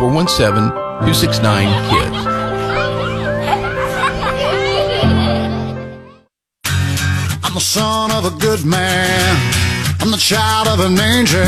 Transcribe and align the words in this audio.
417 0.00 0.70
269 1.04 1.68
KIDS. 1.90 2.16
I'm 7.44 7.52
the 7.52 7.60
son 7.60 8.10
of 8.10 8.24
a 8.24 8.30
good 8.40 8.64
man. 8.64 9.36
I'm 10.00 10.10
the 10.10 10.16
child 10.16 10.68
of 10.68 10.80
an 10.80 10.98
angel. 10.98 11.44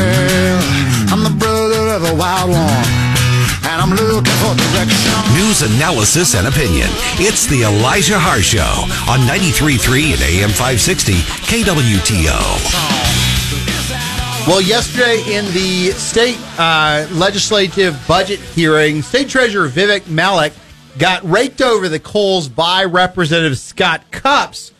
I'm 1.09 1.23
the 1.23 1.35
brother 1.35 1.95
of 1.95 2.03
a 2.03 2.13
wild 2.13 2.51
one. 2.51 2.85
And 3.65 3.81
I'm 3.81 3.89
looking 3.89 4.37
for 4.45 4.53
direction. 4.53 5.33
News, 5.33 5.63
analysis, 5.63 6.35
and 6.35 6.45
opinion. 6.45 6.89
It's 7.17 7.47
the 7.47 7.63
Elijah 7.63 8.19
Haahr 8.19 8.43
Show 8.43 8.85
on 9.09 9.25
93.3 9.25 10.13
and 10.13 10.21
AM 10.21 10.49
560 10.49 11.13
KWTO. 11.49 13.22
Well, 14.45 14.61
yesterday 14.61 15.23
in 15.37 15.45
the 15.53 15.91
state 15.91 16.37
uh, 16.59 17.07
legislative 17.13 17.97
budget 18.05 18.41
hearing, 18.41 19.01
State 19.01 19.29
Treasurer 19.29 19.69
Vivek 19.69 20.09
Malik 20.09 20.51
got 20.99 21.23
raked 21.23 21.61
over 21.61 21.87
the 21.87 21.99
coals 21.99 22.49
by 22.49 22.83
Representative 22.83 23.57
Scott 23.57 24.03
Cupps 24.11 24.73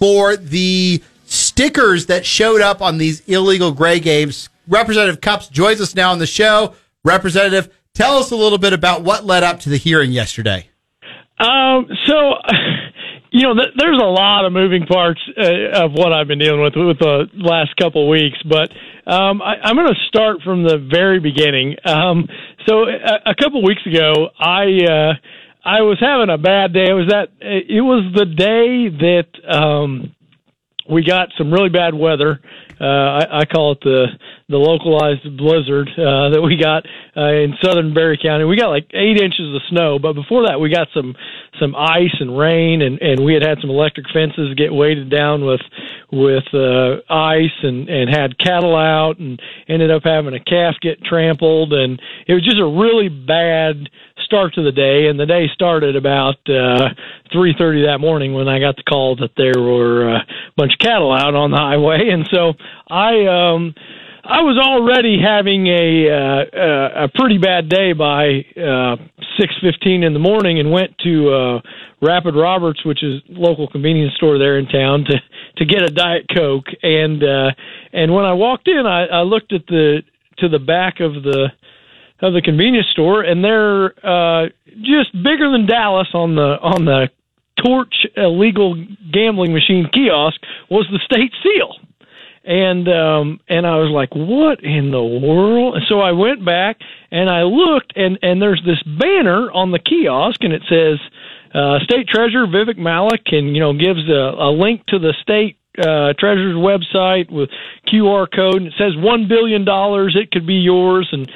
for 0.00 0.36
the 0.36 1.00
stickers 1.26 2.06
that 2.06 2.26
showed 2.26 2.60
up 2.60 2.82
on 2.82 2.98
these 2.98 3.20
illegal 3.28 3.70
gray 3.70 4.00
games. 4.00 4.48
Representative 4.66 5.20
Cupps 5.20 5.48
joins 5.48 5.80
us 5.80 5.94
now 5.94 6.10
on 6.10 6.18
the 6.18 6.26
show. 6.26 6.74
Representative, 7.04 7.72
tell 7.94 8.16
us 8.16 8.32
a 8.32 8.36
little 8.36 8.58
bit 8.58 8.72
about 8.72 9.02
what 9.02 9.24
led 9.24 9.44
up 9.44 9.60
to 9.60 9.68
the 9.70 9.76
hearing 9.76 10.10
yesterday. 10.10 10.68
Um, 11.38 11.86
so 12.06 12.34
you 13.34 13.42
know, 13.42 13.54
th- 13.54 13.74
there's 13.76 14.00
a 14.00 14.06
lot 14.06 14.44
of 14.44 14.52
moving 14.52 14.86
parts 14.86 15.20
uh, 15.36 15.84
of 15.84 15.92
what 15.92 16.12
I've 16.12 16.28
been 16.28 16.38
dealing 16.38 16.62
with 16.62 16.74
with 16.76 17.00
the 17.00 17.26
last 17.34 17.74
couple 17.76 18.04
of 18.04 18.08
weeks, 18.08 18.38
but 18.48 18.70
um, 19.06 19.42
I, 19.42 19.56
I'm 19.62 19.76
going 19.76 19.88
to 19.88 20.00
start 20.08 20.38
from 20.42 20.62
the 20.62 20.78
very 20.78 21.20
beginning. 21.20 21.76
Um, 21.84 22.26
so 22.66 22.84
a, 22.88 23.30
a 23.30 23.34
couple 23.34 23.62
weeks 23.62 23.82
ago, 23.86 24.28
I 24.38 24.64
uh, 24.84 25.12
I 25.64 25.82
was 25.82 25.98
having 26.00 26.30
a 26.30 26.38
bad 26.38 26.72
day. 26.72 26.88
It 26.88 26.94
was 26.94 27.08
that 27.08 27.28
it 27.40 27.82
was 27.82 28.12
the 28.14 28.26
day 28.26 28.88
that 28.88 29.54
um, 29.54 30.14
we 30.88 31.04
got 31.04 31.28
some 31.36 31.52
really 31.52 31.70
bad 31.70 31.94
weather. 31.94 32.40
Uh, 32.80 32.84
I, 32.84 33.40
I 33.40 33.44
call 33.44 33.72
it 33.72 33.78
the 33.82 34.06
the 34.48 34.58
localized 34.58 35.24
blizzard 35.36 35.88
uh, 35.96 36.30
that 36.30 36.42
we 36.42 36.56
got 36.60 36.84
uh, 37.16 37.32
in 37.32 37.54
southern 37.62 37.94
Barry 37.94 38.18
County. 38.20 38.44
We 38.44 38.56
got 38.56 38.68
like 38.68 38.90
eight 38.92 39.16
inches 39.16 39.54
of 39.54 39.62
snow, 39.70 39.98
but 39.98 40.12
before 40.14 40.46
that, 40.46 40.60
we 40.60 40.68
got 40.68 40.88
some 40.92 41.14
some 41.60 41.74
ice 41.74 42.14
and 42.20 42.36
rain, 42.36 42.82
and 42.82 43.00
and 43.00 43.24
we 43.24 43.34
had 43.34 43.42
had 43.42 43.58
some 43.60 43.70
electric 43.70 44.06
fences 44.12 44.54
get 44.56 44.72
weighted 44.72 45.10
down 45.10 45.44
with 45.44 45.62
with 46.12 46.44
uh, 46.52 47.00
ice, 47.08 47.56
and 47.62 47.88
and 47.88 48.10
had 48.10 48.38
cattle 48.38 48.76
out, 48.76 49.18
and 49.18 49.40
ended 49.68 49.90
up 49.90 50.02
having 50.04 50.34
a 50.34 50.42
calf 50.42 50.74
get 50.82 51.02
trampled, 51.02 51.72
and 51.72 52.00
it 52.26 52.34
was 52.34 52.44
just 52.44 52.60
a 52.60 52.66
really 52.66 53.08
bad 53.08 53.88
start 54.24 54.54
to 54.54 54.62
the 54.62 54.72
day. 54.72 55.06
And 55.08 55.18
the 55.18 55.26
day 55.26 55.46
started 55.54 55.96
about 55.96 56.36
uh, 56.48 56.88
three 57.32 57.54
thirty 57.58 57.86
that 57.86 57.98
morning 57.98 58.34
when 58.34 58.48
I 58.48 58.58
got 58.58 58.76
the 58.76 58.82
call 58.82 59.16
that 59.16 59.30
there 59.36 59.60
were 59.62 60.10
uh, 60.10 60.18
a 60.18 60.54
bunch 60.56 60.72
of 60.74 60.78
cattle 60.78 61.12
out 61.12 61.34
on 61.34 61.50
the 61.50 61.58
highway, 61.58 62.08
and 62.12 62.28
so 62.32 62.54
I. 62.88 63.26
um 63.26 63.74
I 64.26 64.40
was 64.40 64.56
already 64.56 65.20
having 65.20 65.66
a 65.66 66.08
uh, 66.08 67.04
a 67.04 67.08
pretty 67.14 67.36
bad 67.36 67.68
day 67.68 67.92
by 67.92 68.40
uh, 68.56 68.96
six 69.38 69.52
fifteen 69.60 70.02
in 70.02 70.14
the 70.14 70.18
morning, 70.18 70.58
and 70.60 70.70
went 70.72 70.96
to 71.04 71.28
uh, 71.28 71.60
Rapid 72.00 72.34
Roberts, 72.34 72.82
which 72.86 73.02
is 73.04 73.20
local 73.28 73.68
convenience 73.68 74.14
store 74.16 74.38
there 74.38 74.58
in 74.58 74.66
town, 74.66 75.04
to 75.04 75.20
to 75.58 75.64
get 75.66 75.82
a 75.82 75.90
diet 75.90 76.24
coke. 76.34 76.64
And 76.82 77.22
uh, 77.22 77.50
and 77.92 78.14
when 78.14 78.24
I 78.24 78.32
walked 78.32 78.66
in, 78.66 78.86
I, 78.86 79.04
I 79.04 79.22
looked 79.24 79.52
at 79.52 79.66
the 79.66 80.02
to 80.38 80.48
the 80.48 80.58
back 80.58 81.00
of 81.00 81.12
the 81.22 81.50
of 82.20 82.32
the 82.32 82.42
convenience 82.42 82.86
store, 82.92 83.22
and 83.22 83.44
they're 83.44 83.94
uh, 84.06 84.48
just 84.82 85.12
bigger 85.12 85.50
than 85.50 85.66
Dallas 85.66 86.08
on 86.14 86.36
the 86.36 86.58
on 86.60 86.84
the 86.84 87.10
Torch 87.64 87.94
illegal 88.16 88.74
gambling 89.12 89.52
machine 89.52 89.88
kiosk 89.92 90.40
was 90.70 90.86
the 90.90 91.00
state 91.04 91.32
seal 91.42 91.76
and 92.44 92.88
um 92.88 93.40
and 93.48 93.66
I 93.66 93.76
was 93.76 93.90
like, 93.90 94.14
"What 94.14 94.62
in 94.62 94.90
the 94.90 95.02
world?" 95.02 95.76
And 95.76 95.84
so 95.88 96.00
I 96.00 96.12
went 96.12 96.44
back 96.44 96.78
and 97.10 97.30
I 97.30 97.42
looked, 97.42 97.96
and 97.96 98.18
and 98.22 98.40
there's 98.40 98.62
this 98.64 98.82
banner 98.82 99.50
on 99.50 99.70
the 99.70 99.78
kiosk, 99.78 100.42
and 100.44 100.52
it 100.52 100.62
says, 100.68 100.98
uh, 101.54 101.78
"State 101.84 102.08
Treasurer 102.08 102.46
Vivek 102.46 102.76
Malik," 102.76 103.22
and 103.32 103.54
you 103.54 103.60
know 103.60 103.72
gives 103.72 104.08
a, 104.08 104.34
a 104.36 104.50
link 104.52 104.84
to 104.88 104.98
the 104.98 105.14
state 105.22 105.56
uh, 105.78 106.12
treasurer's 106.18 106.56
website 106.56 107.30
with 107.30 107.48
QR 107.88 108.28
code, 108.30 108.56
and 108.56 108.66
it 108.66 108.74
says 108.76 108.92
one 108.96 109.26
billion 109.26 109.64
dollars. 109.64 110.16
It 110.20 110.30
could 110.30 110.46
be 110.46 110.60
yours. 110.60 111.08
And 111.12 111.30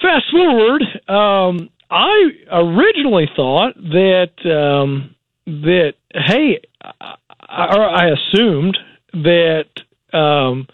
fast 0.00 0.24
forward, 0.30 0.82
um, 1.08 1.70
I 1.90 2.30
originally 2.50 3.28
thought 3.36 3.74
that 3.76 4.32
um, 4.44 5.14
that 5.46 5.94
hey, 6.12 6.60
I, 7.00 7.16
I 7.48 8.06
assumed 8.08 8.76
that 9.12 9.68
um, 10.12 10.66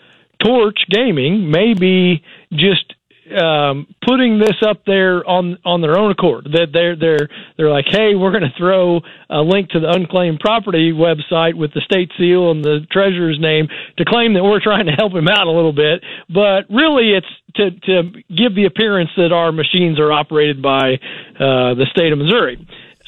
Torch 0.43 0.79
Gaming 0.91 1.51
may 1.51 1.75
be 1.75 2.23
just 2.53 2.95
um, 3.35 3.87
putting 4.07 4.39
this 4.39 4.57
up 4.67 4.85
there 4.87 5.27
on 5.29 5.59
on 5.65 5.81
their 5.81 5.99
own 5.99 6.11
accord. 6.11 6.49
That 6.53 6.69
they're 6.73 6.97
they're 6.97 7.29
they're 7.57 7.71
like, 7.71 7.87
hey, 7.89 8.15
we're 8.15 8.31
going 8.31 8.43
to 8.43 8.57
throw 8.59 9.01
a 9.31 9.41
link 9.41 9.71
to 9.71 9.81
the 9.81 9.91
unclaimed 9.91 10.41
property 10.41 10.93
website 10.93 11.55
with 11.55 11.73
the 11.75 11.81
state 11.81 12.11
seal 12.19 12.51
and 12.51 12.65
the 12.65 12.87
treasurer's 12.91 13.39
name 13.41 13.69
to 13.99 14.05
claim 14.05 14.35
that 14.35 14.45
we're 14.45 14.63
trying 14.63 14.87
to 14.87 14.93
help 14.93 15.13
him 15.13 15.29
out 15.29 15.47
a 15.47 15.51
little 15.51 15.73
bit. 15.73 16.03
But 16.29 16.71
really, 16.71 17.13
it's 17.13 17.27
to 17.57 17.71
to 17.71 18.11
give 18.29 18.55
the 18.55 18.65
appearance 18.67 19.11
that 19.17 19.33
our 19.33 19.53
machines 19.53 19.99
are 19.99 20.13
operated 20.13 20.63
by 20.63 20.95
uh, 21.39 21.75
the 21.75 21.87
state 21.91 22.13
of 22.13 22.19
Missouri. 22.19 22.59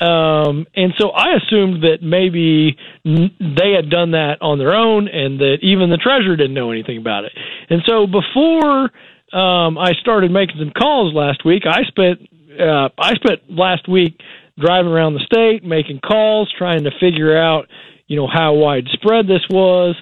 Um, 0.01 0.67
and 0.75 0.93
so 0.99 1.11
I 1.11 1.37
assumed 1.37 1.85
that 1.85 1.99
maybe 2.03 2.77
they 3.05 3.73
had 3.77 3.91
done 3.91 4.11
that 4.11 4.39
on 4.41 4.59
their 4.59 4.75
own 4.75 5.07
and 5.07 5.39
that 5.39 5.59
even 5.63 5.89
the 5.89 5.97
treasurer 5.97 6.37
didn't 6.37 6.55
know 6.55 6.73
anything 6.73 6.99
about 6.99 7.25
it. 7.25 7.33
And 7.71 7.83
so 7.87 8.07
before 8.07 8.91
um, 9.35 9.79
I 9.79 9.93
started 10.01 10.31
making 10.31 10.57
some 10.59 10.71
calls 10.71 11.13
last 11.15 11.45
week, 11.45 11.65
I 11.67 11.83
spent 11.89 12.21
uh, 12.61 12.89
I 12.99 13.15
spent 13.15 13.41
last 13.51 13.89
week 13.89 14.21
driving 14.59 14.93
around 14.93 15.15
the 15.15 15.27
state, 15.27 15.65
making 15.65 16.01
calls, 16.01 16.53
trying 16.57 16.85
to 16.85 16.91
figure 17.01 17.37
out, 17.37 17.67
you 18.07 18.17
know, 18.17 18.29
how 18.33 18.55
widespread 18.55 19.27
this 19.27 19.43
was. 19.51 19.97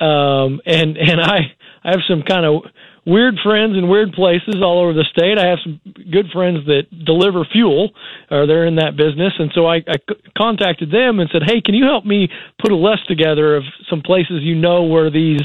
Um, 0.00 0.60
and 0.64 0.96
and 0.96 1.20
I 1.20 1.52
I 1.84 1.90
have 1.90 2.00
some 2.08 2.22
kind 2.22 2.46
of 2.46 2.62
weird 3.08 3.36
friends 3.42 3.76
in 3.76 3.88
weird 3.88 4.12
places 4.12 4.60
all 4.62 4.80
over 4.80 4.92
the 4.92 5.06
state. 5.10 5.38
I 5.38 5.48
have 5.48 5.58
some 5.64 5.80
good 6.12 6.26
friends 6.30 6.66
that 6.66 6.84
deliver 7.04 7.44
fuel, 7.50 7.90
or 8.30 8.46
they're 8.46 8.66
in 8.66 8.76
that 8.76 8.96
business, 8.96 9.32
and 9.38 9.50
so 9.54 9.66
I, 9.66 9.76
I 9.88 9.96
contacted 10.36 10.90
them 10.92 11.18
and 11.18 11.28
said, 11.32 11.42
"Hey, 11.44 11.62
can 11.64 11.74
you 11.74 11.84
help 11.84 12.04
me 12.04 12.28
put 12.60 12.70
a 12.70 12.76
list 12.76 13.08
together 13.08 13.56
of 13.56 13.64
some 13.88 14.02
places 14.02 14.42
you 14.42 14.54
know 14.54 14.84
where 14.84 15.10
these 15.10 15.42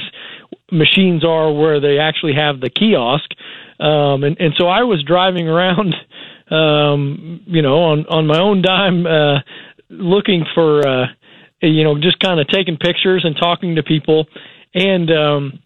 machines 0.71 1.23
are, 1.23 1.51
where 1.53 1.79
they 1.79 1.97
actually 1.97 2.33
have 2.35 2.59
the 2.59 2.69
kiosk?" 2.69 3.31
Um, 3.79 4.23
and 4.23 4.37
and 4.39 4.53
so 4.57 4.67
I 4.67 4.83
was 4.83 5.01
driving 5.03 5.47
around, 5.47 5.95
um, 6.51 7.41
you 7.47 7.61
know, 7.61 7.79
on 7.83 8.05
on 8.07 8.27
my 8.27 8.39
own 8.39 8.61
dime, 8.61 9.07
uh, 9.07 9.39
looking 9.89 10.45
for, 10.53 10.85
uh, 10.85 11.05
you 11.61 11.83
know, 11.85 11.97
just 11.97 12.19
kind 12.19 12.41
of 12.41 12.47
taking 12.47 12.77
pictures 12.77 13.23
and 13.23 13.35
talking 13.37 13.75
to 13.75 13.83
people, 13.83 14.27
and 14.75 15.09
um, 15.09 15.59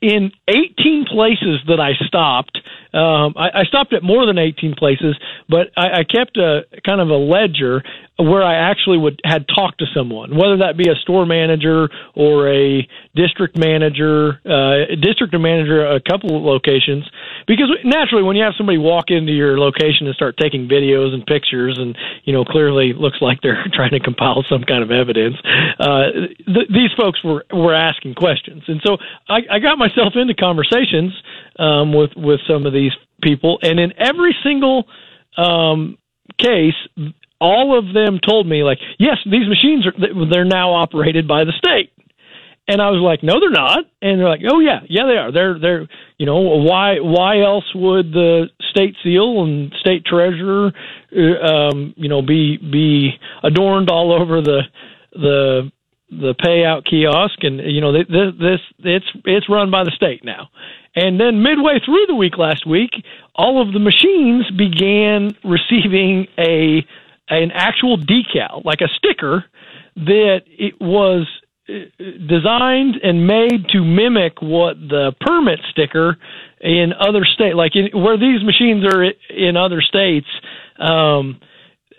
in 0.00 0.32
18 0.48 1.06
places 1.10 1.60
that 1.68 1.78
I 1.80 1.92
stopped, 2.06 2.58
um, 2.92 3.34
I, 3.36 3.60
I 3.60 3.64
stopped 3.64 3.92
at 3.92 4.02
more 4.02 4.26
than 4.26 4.38
18 4.38 4.74
places, 4.74 5.16
but 5.48 5.68
I, 5.76 6.00
I 6.00 6.04
kept 6.04 6.36
a 6.36 6.62
kind 6.84 7.00
of 7.00 7.08
a 7.08 7.16
ledger 7.16 7.82
where 8.20 8.42
I 8.42 8.70
actually 8.70 8.98
would 8.98 9.20
had 9.24 9.46
talked 9.48 9.78
to 9.78 9.86
someone, 9.94 10.36
whether 10.36 10.58
that 10.58 10.76
be 10.76 10.90
a 10.90 10.94
store 10.96 11.24
manager 11.24 11.88
or 12.14 12.52
a 12.52 12.86
district 13.14 13.56
manager, 13.56 14.40
uh, 14.44 14.94
district 15.00 15.32
manager, 15.32 15.86
a 15.86 16.00
couple 16.00 16.36
of 16.36 16.42
locations, 16.42 17.08
because 17.46 17.70
naturally 17.84 18.22
when 18.22 18.36
you 18.36 18.44
have 18.44 18.54
somebody 18.56 18.78
walk 18.78 19.06
into 19.08 19.32
your 19.32 19.58
location 19.58 20.06
and 20.06 20.14
start 20.14 20.36
taking 20.36 20.68
videos 20.68 21.14
and 21.14 21.24
pictures, 21.24 21.78
and 21.80 21.96
you 22.24 22.32
know 22.32 22.44
clearly 22.44 22.92
looks 22.92 23.18
like 23.20 23.40
they're 23.42 23.64
trying 23.72 23.92
to 23.92 24.00
compile 24.00 24.44
some 24.48 24.64
kind 24.64 24.82
of 24.82 24.90
evidence, 24.90 25.36
uh, 25.78 26.12
th- 26.46 26.68
these 26.68 26.92
folks 26.96 27.22
were 27.24 27.44
were 27.52 27.74
asking 27.74 28.14
questions, 28.14 28.62
and 28.68 28.80
so 28.84 28.98
I, 29.28 29.40
I 29.50 29.58
got 29.60 29.78
myself 29.96 30.14
into 30.16 30.34
conversations 30.34 31.12
um, 31.58 31.92
with 31.92 32.10
with 32.16 32.40
some 32.48 32.66
of 32.66 32.72
these 32.72 32.92
people, 33.22 33.58
and 33.62 33.78
in 33.78 33.92
every 33.98 34.34
single 34.42 34.86
um, 35.36 35.98
case, 36.38 36.74
all 37.40 37.78
of 37.78 37.94
them 37.94 38.18
told 38.26 38.46
me 38.46 38.62
like, 38.62 38.78
yes, 38.98 39.16
these 39.24 39.48
machines 39.48 39.86
are 39.86 40.26
they're 40.30 40.44
now 40.44 40.72
operated 40.74 41.26
by 41.26 41.44
the 41.44 41.52
state. 41.52 41.92
And 42.68 42.80
I 42.80 42.90
was 42.90 43.00
like, 43.02 43.24
no, 43.24 43.40
they're 43.40 43.50
not. 43.50 43.78
And 44.00 44.20
they're 44.20 44.28
like, 44.28 44.42
oh 44.48 44.60
yeah, 44.60 44.80
yeah, 44.88 45.02
they 45.06 45.16
are. 45.16 45.32
They're 45.32 45.58
they're 45.58 45.88
you 46.18 46.26
know 46.26 46.38
why 46.38 47.00
why 47.00 47.40
else 47.40 47.64
would 47.74 48.12
the 48.12 48.46
state 48.70 48.94
seal 49.02 49.42
and 49.42 49.74
state 49.80 50.04
treasurer 50.04 50.70
uh, 51.16 51.46
um, 51.46 51.94
you 51.96 52.08
know 52.08 52.22
be 52.22 52.58
be 52.58 53.10
adorned 53.42 53.90
all 53.90 54.12
over 54.12 54.40
the 54.40 54.60
the 55.12 55.72
the 56.10 56.34
payout 56.34 56.84
kiosk, 56.84 57.42
and 57.42 57.60
you 57.60 57.80
know 57.80 57.92
this, 57.92 58.06
this 58.08 58.60
it's 58.80 59.06
it's 59.24 59.48
run 59.48 59.70
by 59.70 59.84
the 59.84 59.92
state 59.92 60.24
now. 60.24 60.48
And 60.94 61.20
then 61.20 61.42
midway 61.42 61.78
through 61.84 62.06
the 62.08 62.14
week 62.14 62.36
last 62.36 62.66
week, 62.66 62.90
all 63.34 63.62
of 63.62 63.72
the 63.72 63.78
machines 63.78 64.50
began 64.50 65.30
receiving 65.44 66.26
a 66.36 66.84
an 67.28 67.52
actual 67.54 67.96
decal, 67.96 68.64
like 68.64 68.80
a 68.80 68.88
sticker 68.96 69.44
that 69.96 70.42
it 70.46 70.74
was 70.80 71.28
uh, 71.68 71.72
designed 72.28 72.96
and 73.02 73.26
made 73.26 73.68
to 73.68 73.84
mimic 73.84 74.42
what 74.42 74.76
the 74.80 75.12
permit 75.20 75.60
sticker 75.70 76.16
in 76.60 76.92
other 76.98 77.24
states, 77.24 77.54
like 77.54 77.76
in, 77.76 77.88
where 77.98 78.18
these 78.18 78.42
machines 78.42 78.84
are 78.84 79.04
in 79.04 79.56
other 79.56 79.80
states. 79.80 80.26
Um, 80.78 81.40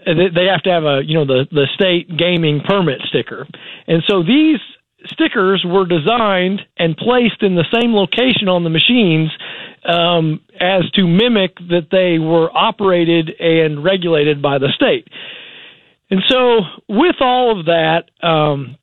they 0.06 0.45
have 0.45 0.63
to 0.63 0.71
have 0.71 0.83
a 0.83 1.01
you 1.06 1.13
know 1.15 1.25
the 1.25 1.48
the 1.51 1.68
state 1.75 2.15
gaming 2.18 2.62
permit 2.65 3.01
sticker, 3.07 3.48
and 3.88 4.03
so 4.07 4.24
these 4.24 4.59
stickers 5.07 5.63
were 5.65 5.86
designed 5.86 6.62
and 6.77 6.95
placed 6.95 7.42
in 7.42 7.56
the 7.56 7.65
same 7.74 7.94
location 7.94 8.48
on 8.48 8.63
the 8.63 8.69
machines 8.69 9.31
um, 9.86 10.42
as 10.59 10.89
to 10.92 11.07
mimic 11.07 11.56
that 11.69 11.88
they 11.92 12.19
were 12.19 12.56
operated 12.56 13.31
and 13.39 13.83
regulated 13.83 14.42
by 14.42 14.57
the 14.57 14.69
state. 14.75 15.07
And 16.09 16.21
so, 16.27 16.59
with 16.89 17.15
all 17.21 17.57
of 17.57 17.65
that, 17.65 18.04
um, 18.21 18.77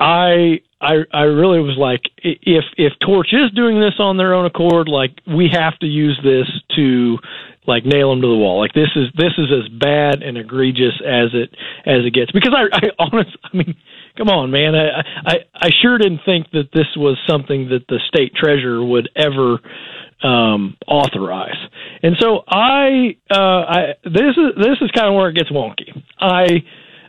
I 0.00 0.60
I 0.80 1.04
I 1.12 1.22
really 1.22 1.60
was 1.60 1.76
like, 1.76 2.00
if 2.22 2.64
if 2.76 2.92
Torch 3.04 3.28
is 3.32 3.50
doing 3.54 3.80
this 3.80 3.94
on 3.98 4.16
their 4.16 4.34
own 4.34 4.46
accord, 4.46 4.88
like 4.88 5.12
we 5.26 5.48
have 5.52 5.78
to 5.80 5.86
use 5.86 6.18
this 6.24 6.46
to 6.76 7.18
like 7.66 7.84
nail 7.84 8.10
them 8.10 8.20
to 8.20 8.28
the 8.28 8.36
wall. 8.36 8.60
Like 8.60 8.72
this 8.74 8.90
is 8.96 9.08
this 9.16 9.32
is 9.38 9.48
as 9.50 9.68
bad 9.68 10.22
and 10.22 10.36
egregious 10.36 11.00
as 11.00 11.30
it 11.32 11.50
as 11.86 12.04
it 12.04 12.12
gets. 12.12 12.32
Because 12.32 12.54
I, 12.54 12.68
I 12.72 12.90
honestly, 12.98 13.40
I 13.42 13.56
mean, 13.56 13.74
come 14.16 14.28
on, 14.28 14.50
man, 14.50 14.74
I, 14.74 15.00
I 15.26 15.34
I 15.54 15.70
sure 15.82 15.98
didn't 15.98 16.20
think 16.24 16.50
that 16.52 16.68
this 16.72 16.88
was 16.96 17.18
something 17.28 17.68
that 17.70 17.86
the 17.88 18.00
state 18.08 18.34
treasurer 18.34 18.84
would 18.84 19.08
ever 19.16 19.58
um, 20.22 20.76
authorize. 20.86 21.58
And 22.02 22.16
so 22.18 22.42
I 22.48 23.16
uh, 23.30 23.36
I 23.38 23.80
this 24.04 24.36
is 24.36 24.56
this 24.56 24.78
is 24.80 24.90
kind 24.92 25.08
of 25.08 25.14
where 25.14 25.28
it 25.28 25.36
gets 25.36 25.50
wonky. 25.50 25.90
I 26.18 26.64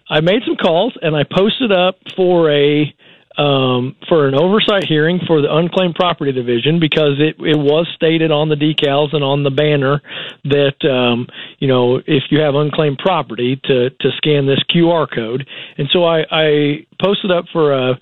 I 0.09 0.21
made 0.21 0.43
some 0.45 0.55
calls 0.55 0.93
and 1.01 1.15
I 1.15 1.23
posted 1.23 1.71
up 1.71 1.97
for 2.15 2.51
a 2.51 2.93
um, 3.37 3.95
for 4.07 4.27
an 4.27 4.35
oversight 4.35 4.85
hearing 4.87 5.19
for 5.27 5.41
the 5.41 5.53
unclaimed 5.53 5.95
property 5.95 6.31
division 6.31 6.79
because 6.79 7.19
it, 7.19 7.35
it 7.39 7.57
was 7.57 7.87
stated 7.95 8.31
on 8.31 8.49
the 8.49 8.55
decals 8.55 9.13
and 9.13 9.23
on 9.23 9.43
the 9.43 9.51
banner 9.51 10.01
that 10.45 10.79
um, 10.89 11.27
you 11.59 11.67
know 11.67 11.97
if 12.07 12.23
you 12.29 12.39
have 12.39 12.55
unclaimed 12.55 12.97
property 12.97 13.59
to 13.65 13.89
to 13.89 14.09
scan 14.17 14.45
this 14.45 14.63
QR 14.73 15.07
code, 15.13 15.47
and 15.77 15.89
so 15.91 16.03
I, 16.03 16.23
I 16.31 16.87
posted 17.01 17.31
up 17.31 17.45
for 17.51 17.73
a 17.73 17.99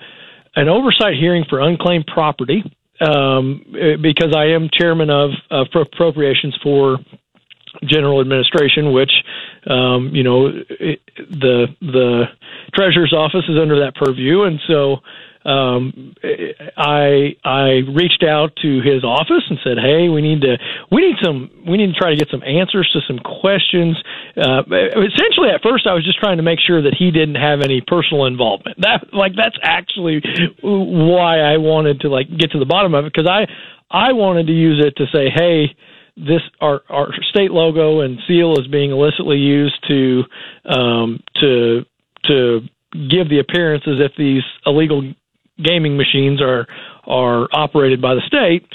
an 0.55 0.69
oversight 0.69 1.15
hearing 1.19 1.45
for 1.49 1.59
unclaimed 1.59 2.05
property 2.07 2.63
um, 3.01 3.65
because 4.01 4.35
I 4.35 4.45
am 4.53 4.69
chairman 4.71 5.09
of, 5.09 5.31
of 5.49 5.67
appropriations 5.73 6.55
for 6.61 6.99
general 7.85 8.21
administration, 8.21 8.93
which 8.93 9.11
um, 9.69 10.11
you 10.13 10.23
know 10.23 10.47
it, 10.47 11.01
the 11.17 11.67
the 11.81 12.23
treasurer's 12.73 13.13
office 13.13 13.45
is 13.47 13.57
under 13.59 13.79
that 13.81 13.95
purview, 13.95 14.43
and 14.43 14.59
so 14.67 14.97
um, 15.45 16.15
I 16.77 17.35
I 17.43 17.83
reached 17.91 18.23
out 18.23 18.55
to 18.61 18.79
his 18.79 19.03
office 19.03 19.43
and 19.49 19.59
said, 19.63 19.77
"Hey, 19.77 20.07
we 20.07 20.21
need 20.21 20.41
to 20.41 20.57
we 20.89 21.01
need 21.01 21.15
some 21.21 21.51
we 21.67 21.75
need 21.77 21.93
to 21.93 21.99
try 21.99 22.11
to 22.11 22.15
get 22.15 22.29
some 22.31 22.43
answers 22.43 22.89
to 22.93 23.01
some 23.07 23.19
questions." 23.19 23.97
Uh, 24.37 24.63
essentially, 24.95 25.49
at 25.53 25.61
first, 25.61 25.85
I 25.85 25.93
was 25.93 26.05
just 26.05 26.19
trying 26.19 26.37
to 26.37 26.43
make 26.43 26.59
sure 26.59 26.81
that 26.81 26.95
he 26.97 27.11
didn't 27.11 27.35
have 27.35 27.59
any 27.61 27.81
personal 27.81 28.25
involvement. 28.25 28.79
That 28.79 29.13
like 29.13 29.33
that's 29.35 29.57
actually 29.61 30.21
why 30.61 31.39
I 31.39 31.57
wanted 31.57 32.01
to 32.01 32.09
like 32.09 32.27
get 32.29 32.51
to 32.51 32.59
the 32.59 32.65
bottom 32.65 32.93
of 32.93 33.05
it 33.05 33.13
because 33.13 33.27
I 33.27 33.47
I 33.91 34.13
wanted 34.13 34.47
to 34.47 34.53
use 34.53 34.83
it 34.85 34.95
to 34.97 35.05
say, 35.11 35.29
"Hey." 35.29 35.75
This 36.15 36.41
our 36.61 36.81
our 36.89 37.07
state 37.29 37.51
logo 37.51 38.01
and 38.01 38.19
seal 38.27 38.53
is 38.53 38.67
being 38.67 38.91
illicitly 38.91 39.37
used 39.37 39.75
to 39.87 40.23
um, 40.65 41.23
to 41.41 41.85
to 42.25 42.61
give 42.93 43.29
the 43.29 43.39
appearance 43.39 43.83
as 43.87 43.99
if 43.99 44.11
these 44.17 44.43
illegal 44.65 45.13
gaming 45.63 45.97
machines 45.97 46.41
are 46.41 46.67
are 47.05 47.47
operated 47.51 48.01
by 48.01 48.15
the 48.15 48.21
state. 48.27 48.67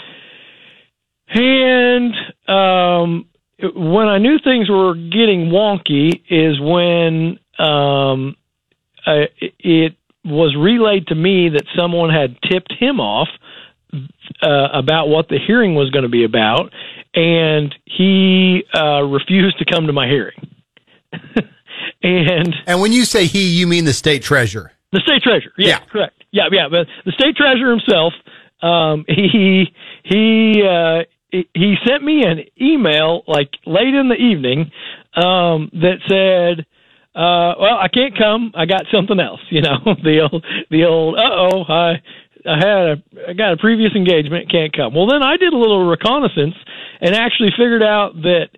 And 1.30 2.14
um, 2.48 3.26
when 3.74 4.08
I 4.08 4.18
knew 4.18 4.38
things 4.42 4.68
were 4.70 4.94
getting 4.94 5.50
wonky 5.50 6.22
is 6.28 6.58
when 6.60 7.38
um, 7.58 8.36
I, 9.06 9.26
it 9.58 9.94
was 10.24 10.56
relayed 10.58 11.06
to 11.08 11.14
me 11.14 11.50
that 11.50 11.64
someone 11.76 12.10
had 12.10 12.36
tipped 12.50 12.72
him 12.78 13.00
off 13.00 13.28
uh, 14.42 14.68
about 14.72 15.08
what 15.08 15.28
the 15.28 15.38
hearing 15.44 15.74
was 15.74 15.90
going 15.90 16.04
to 16.04 16.08
be 16.08 16.24
about, 16.24 16.72
and 17.14 17.74
he 17.84 18.62
uh, 18.74 19.02
refused 19.02 19.58
to 19.58 19.64
come 19.64 19.86
to 19.86 19.92
my 19.92 20.06
hearing. 20.06 20.36
and 22.02 22.54
and 22.66 22.80
when 22.80 22.92
you 22.92 23.04
say 23.04 23.26
he, 23.26 23.48
you 23.48 23.66
mean 23.66 23.84
the 23.84 23.92
state 23.92 24.22
treasurer? 24.22 24.72
The 24.92 25.00
state 25.00 25.22
treasurer, 25.22 25.52
yeah, 25.58 25.68
yeah. 25.68 25.78
correct. 25.90 26.24
Yeah, 26.30 26.44
yeah, 26.50 26.68
but 26.70 26.86
the 27.04 27.12
state 27.12 27.36
treasurer 27.36 27.70
himself, 27.70 28.12
um, 28.62 29.04
he 29.08 29.66
he 30.04 30.62
uh, 30.62 31.04
he 31.30 31.74
sent 31.86 32.04
me 32.04 32.22
an 32.24 32.40
email 32.60 33.22
like 33.26 33.50
late 33.66 33.94
in 33.94 34.08
the 34.08 34.14
evening 34.14 34.70
um, 35.14 35.70
that 35.72 35.98
said, 36.08 36.66
uh, 37.14 37.54
"Well, 37.60 37.78
I 37.78 37.88
can't 37.92 38.16
come. 38.16 38.52
I 38.54 38.66
got 38.66 38.84
something 38.92 39.18
else." 39.18 39.40
You 39.50 39.62
know, 39.62 39.78
the 40.02 40.28
old 40.30 40.44
the 40.70 40.84
old. 40.84 41.16
Uh 41.16 41.22
oh, 41.22 41.64
I 41.68 42.02
I 42.48 42.56
had 42.56 42.78
a 42.78 42.96
I 43.28 43.32
got 43.34 43.52
a 43.52 43.56
previous 43.56 43.92
engagement, 43.94 44.50
can't 44.50 44.74
come. 44.74 44.94
Well, 44.94 45.06
then 45.06 45.22
I 45.22 45.36
did 45.36 45.52
a 45.52 45.58
little 45.58 45.86
reconnaissance 45.86 46.54
and 47.00 47.14
actually 47.14 47.50
figured 47.56 47.82
out 47.82 48.14
that 48.22 48.48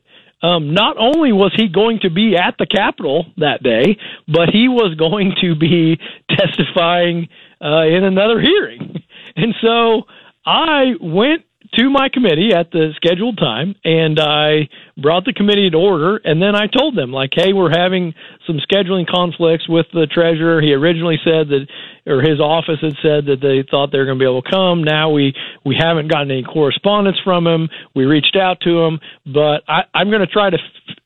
um, 0.43 0.73
not 0.73 0.97
only 0.99 1.33
was 1.33 1.53
he 1.55 1.69
going 1.69 2.01
to 2.03 2.11
be 2.11 2.37
at 2.37 2.55
the 2.59 2.67
Capitol 2.67 3.27
that 3.37 3.63
day, 3.63 3.99
but 4.27 4.49
he 4.51 4.69
was 4.69 4.95
going 4.97 5.35
to 5.43 5.55
be 5.55 5.99
testifying 6.31 7.29
uh, 7.61 7.85
in 7.85 8.05
another 8.05 8.41
hearing. 8.41 9.03
And 9.37 9.55
so 9.63 10.03
I 10.47 10.95
went 11.01 11.45
to 11.78 11.90
my 11.90 12.08
committee 12.08 12.50
at 12.55 12.70
the 12.72 12.93
scheduled 12.96 13.38
time 13.38 13.75
and 13.84 14.19
I 14.19 14.69
brought 14.96 15.25
the 15.25 15.32
committee 15.32 15.70
to 15.70 15.76
order 15.76 16.17
and 16.25 16.43
then 16.43 16.55
I 16.55 16.67
told 16.67 16.96
them 16.96 17.12
like 17.12 17.31
hey 17.32 17.52
we're 17.52 17.70
having 17.70 18.14
some 18.46 18.58
scheduling 18.58 19.06
conflicts 19.06 19.69
with 19.69 19.87
the 19.93 20.06
treasurer. 20.06 20.61
He 20.61 20.72
originally 20.72 21.19
said 21.22 21.49
that 21.49 21.67
or 22.06 22.22
his 22.22 22.40
office 22.40 22.81
had 22.81 22.96
said 23.02 23.26
that 23.26 23.40
they 23.40 23.62
thought 23.70 23.93
they 23.93 23.99
were 23.99 24.06
going 24.06 24.19
to 24.19 24.22
be 24.22 24.28
able 24.28 24.43
to 24.43 24.50
come. 24.50 24.82
Now 24.82 25.11
we 25.11 25.34
we 25.64 25.76
haven't 25.78 26.11
gotten 26.11 26.31
any 26.31 26.43
correspondence 26.43 27.19
from 27.22 27.46
him. 27.46 27.69
We 27.94 28.05
reached 28.05 28.37
out 28.37 28.61
to 28.62 28.81
him 28.81 29.00
but 29.26 29.62
I 29.69 29.82
I'm 29.94 30.11
going 30.11 30.26
to 30.26 30.32
try 30.32 30.50
to 30.50 30.58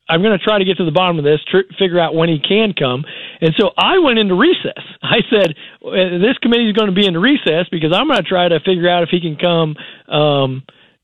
I'm 0.07 0.21
going 0.21 0.37
to 0.37 0.43
try 0.43 0.59
to 0.59 0.65
get 0.65 0.77
to 0.77 0.85
the 0.85 0.91
bottom 0.91 1.17
of 1.17 1.25
this, 1.25 1.39
tr- 1.49 1.69
figure 1.79 1.99
out 1.99 2.13
when 2.13 2.29
he 2.29 2.39
can 2.39 2.73
come. 2.77 3.05
And 3.41 3.53
so 3.57 3.71
I 3.77 3.99
went 3.99 4.19
into 4.19 4.35
recess. 4.35 4.83
I 5.01 5.19
said, 5.29 5.55
this 5.81 6.37
committee 6.41 6.69
is 6.69 6.73
going 6.73 6.89
to 6.89 6.95
be 6.95 7.07
in 7.07 7.17
recess 7.17 7.65
because 7.71 7.91
I'm 7.93 8.07
going 8.07 8.21
to 8.21 8.29
try 8.29 8.47
to 8.47 8.59
figure 8.59 8.89
out 8.89 9.03
if 9.03 9.09
he 9.09 9.19
can 9.19 9.35
come, 9.35 9.75
um, 10.13 10.63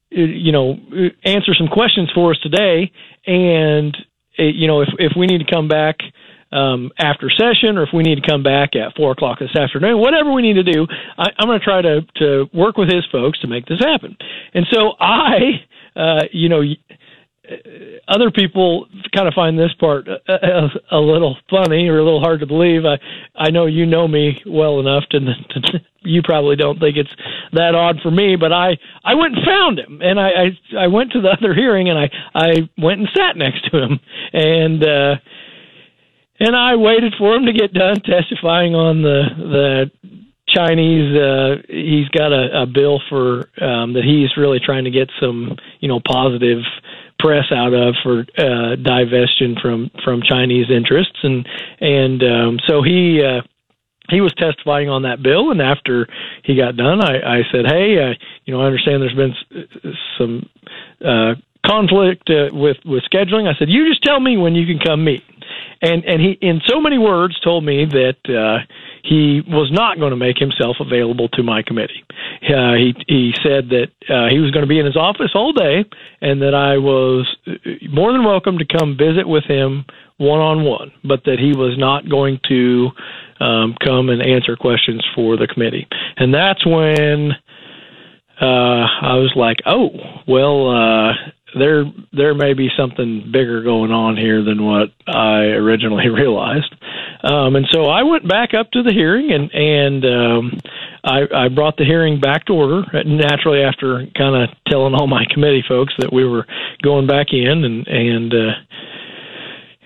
you 0.10 0.52
know, 0.52 0.76
answer 1.24 1.54
some 1.58 1.68
questions 1.68 2.10
for 2.14 2.32
us 2.32 2.40
today. 2.44 2.92
And, 3.26 3.96
you 4.38 4.68
know, 4.68 4.82
if, 4.82 4.90
if 5.00 5.14
we 5.18 5.26
need 5.26 5.40
to 5.40 5.52
come 5.52 5.68
back, 5.68 5.98
um, 6.52 6.92
after 7.00 7.30
session 7.30 7.78
or 7.78 7.84
if 7.84 7.90
we 7.94 8.04
need 8.04 8.22
to 8.22 8.30
come 8.30 8.44
back 8.44 8.76
at 8.76 8.96
four 8.96 9.12
o'clock 9.12 9.40
this 9.40 9.56
afternoon, 9.56 10.00
whatever 10.00 10.32
we 10.34 10.42
need 10.42 10.56
to 10.56 10.64
do, 10.64 10.86
I, 11.18 11.28
I'm 11.40 11.48
going 11.48 11.60
to 11.60 11.64
try 11.64 11.82
to, 11.82 12.02
to 12.18 12.50
work 12.54 12.78
with 12.78 12.90
his 12.90 13.06
folks 13.12 13.40
to 13.40 13.48
make 13.48 13.66
this 13.68 13.80
happen. 13.80 14.18
And 14.54 14.66
so 14.70 14.92
I, 15.00 15.64
uh, 15.96 16.24
you 16.32 16.50
know, 16.50 16.62
other 18.08 18.32
people 18.32 18.88
kind 19.16 19.28
of 19.28 19.34
find 19.34 19.58
this 19.58 19.74
part 19.80 20.08
a, 20.08 20.68
a, 20.92 20.98
little 20.98 21.38
funny 21.50 21.88
or 21.88 22.00
a 22.00 22.04
little 22.04 22.20
hard 22.20 22.40
to 22.40 22.46
believe. 22.46 22.84
I 22.86 23.00
I 23.36 23.50
know 23.50 23.66
you 23.66 23.86
know 23.86 24.08
me 24.08 24.42
well 24.46 24.80
enough 24.80 25.04
to, 25.12 25.20
to 25.50 25.82
you 26.02 26.22
probably 26.24 26.56
don't 26.56 26.80
think 26.80 26.98
it's 26.98 27.14
that 27.54 27.76
odd 27.76 28.00
for 28.02 28.12
me, 28.12 28.36
but 28.36 28.52
I 28.52 28.78
I 29.04 29.16
went 29.16 29.36
and 29.38 29.46
found 29.46 29.80
him 29.80 30.02
and 30.02 30.20
I 30.20 30.30
I, 30.30 30.86
I 30.86 30.88
went 30.88 31.12
to 31.14 31.22
the 31.22 31.30
other 31.38 31.54
hearing 31.54 31.90
and 31.90 31.98
I 31.98 32.10
I 32.34 32.70
went 32.78 33.02
and 33.02 33.10
sat 33.16 33.38
next 33.38 33.70
to 33.72 33.78
him 33.78 34.00
and 34.34 34.84
uh 34.84 35.16
and 36.40 36.56
I 36.56 36.76
waited 36.76 37.14
for 37.18 37.36
him 37.36 37.46
to 37.46 37.54
get 37.54 37.74
done 37.74 38.02
testifying 38.02 38.76
on 38.76 39.02
the 39.02 39.24
the 39.38 39.92
Chinese. 40.54 41.16
Uh, 41.18 41.56
he's 41.68 42.10
got 42.10 42.32
a, 42.32 42.64
a 42.64 42.66
bill 42.66 43.02
for 43.10 43.50
um, 43.64 43.94
that 43.94 44.04
he's 44.04 44.36
really 44.38 44.60
trying 44.60 44.86
to 44.86 44.92
get 44.92 45.10
some, 45.20 45.58
you 45.80 45.88
know, 45.88 46.02
positive 46.06 46.64
press 47.22 47.46
out 47.54 47.74
of 47.74 47.96
for 48.04 48.26
uh, 48.38 48.76
divestion 48.76 49.56
from 49.62 49.92
from 50.04 50.22
Chinese 50.28 50.68
interests, 50.70 51.20
and 51.24 51.48
and 51.80 52.24
um, 52.24 52.60
so 52.68 52.82
he. 52.82 53.22
Uh, 53.24 53.42
he 54.10 54.20
was 54.20 54.34
testifying 54.34 54.90
on 54.90 55.04
that 55.04 55.24
bill, 55.24 55.52
and 55.52 55.62
after 55.62 56.06
he 56.44 56.58
got 56.58 56.76
done, 56.76 57.00
I, 57.02 57.40
I 57.40 57.42
said, 57.50 57.66
"Hey, 57.66 57.96
uh, 57.98 58.14
you 58.44 58.54
know, 58.54 58.60
I 58.62 58.66
understand 58.66 59.02
there's 59.02 59.16
been 59.16 59.34
some 60.18 60.50
uh, 61.00 61.36
conflict 61.66 62.30
uh, 62.30 62.50
with 62.52 62.76
with 62.84 63.04
scheduling." 63.04 63.48
I 63.48 63.58
said, 63.58 63.70
"You 63.70 63.88
just 63.88 64.04
tell 64.04 64.20
me 64.20 64.36
when 64.36 64.54
you 64.54 64.66
can 64.66 64.80
come 64.86 65.06
meet." 65.06 65.24
And 65.82 66.04
and 66.04 66.20
he, 66.20 66.38
in 66.42 66.60
so 66.68 66.82
many 66.82 66.98
words, 66.98 67.40
told 67.40 67.64
me 67.64 67.86
that 67.86 68.18
uh, 68.28 68.66
he 69.04 69.42
was 69.48 69.70
not 69.72 70.00
going 70.00 70.12
to 70.12 70.18
make 70.18 70.38
himself 70.38 70.78
available 70.80 71.28
to 71.30 71.44
my 71.44 71.62
committee. 71.62 72.04
Uh, 72.44 72.74
he 72.74 72.94
he 73.08 73.34
said 73.44 73.70
that 73.70 73.90
uh, 74.10 74.30
he 74.30 74.40
was 74.40 74.52
going 74.52 74.64
to 74.64 74.70
be 74.70 74.80
in 74.80 74.86
his 74.86 74.98
office 74.98 75.32
all 75.34 75.54
day, 75.54 75.84
and 76.22 76.42
that 76.42 76.54
I 76.54 76.78
was 76.78 77.28
uh, 77.48 77.54
more 77.90 78.12
than 78.12 78.24
welcome 78.24 78.58
to 78.60 78.66
come 78.66 78.98
visit 78.98 79.28
with 79.28 79.44
him 79.46 79.86
one 80.18 80.40
on 80.40 80.64
one, 80.64 80.92
but 81.04 81.24
that 81.26 81.40
he 81.40 81.54
was 81.58 81.78
not 81.78 82.08
going 82.08 82.40
to 82.48 82.90
um, 83.40 83.76
come 83.84 84.10
and 84.10 84.22
answer 84.22 84.56
questions 84.56 85.04
for 85.16 85.36
the 85.36 85.48
committee. 85.48 85.88
And 86.16 86.34
that's 86.34 86.64
when 86.66 87.32
uh, 88.40 88.86
I 89.02 89.16
was 89.18 89.34
like, 89.36 89.58
oh, 89.66 89.90
well, 90.28 90.70
uh, 90.70 91.14
there 91.58 91.86
there 92.14 92.34
may 92.34 92.54
be 92.54 92.70
something 92.78 93.30
bigger 93.32 93.64
going 93.64 93.92
on 93.92 94.18
here 94.18 94.44
than 94.44 94.64
what 94.66 94.90
I 95.08 95.52
originally 95.58 96.10
realized. 96.10 96.74
Um, 97.24 97.56
and 97.56 97.68
so 97.72 97.86
I 97.86 98.04
went 98.04 98.28
back 98.28 98.54
up 98.54 98.72
to 98.72 98.84
the 98.84 98.94
hearing 98.94 99.32
and 99.32 99.52
and 99.54 100.06
um, 100.06 100.60
I, 101.04 101.46
I 101.46 101.48
brought 101.50 101.78
the 101.78 101.86
hearing 101.86 102.20
back 102.20 102.46
to 102.46 102.54
order 102.54 102.84
naturally 103.06 103.62
after 103.62 104.06
kind 104.18 104.36
of 104.36 104.50
telling 104.68 104.94
all 104.94 105.08
my 105.08 105.26
committee 105.30 105.64
folks 105.68 105.94
that 106.00 106.14
we 106.14 106.26
were 106.26 106.46
going 106.84 107.08
back 107.08 107.28
in 107.32 107.64
and 107.66 107.88
and 107.88 108.34
uh, 108.34 108.54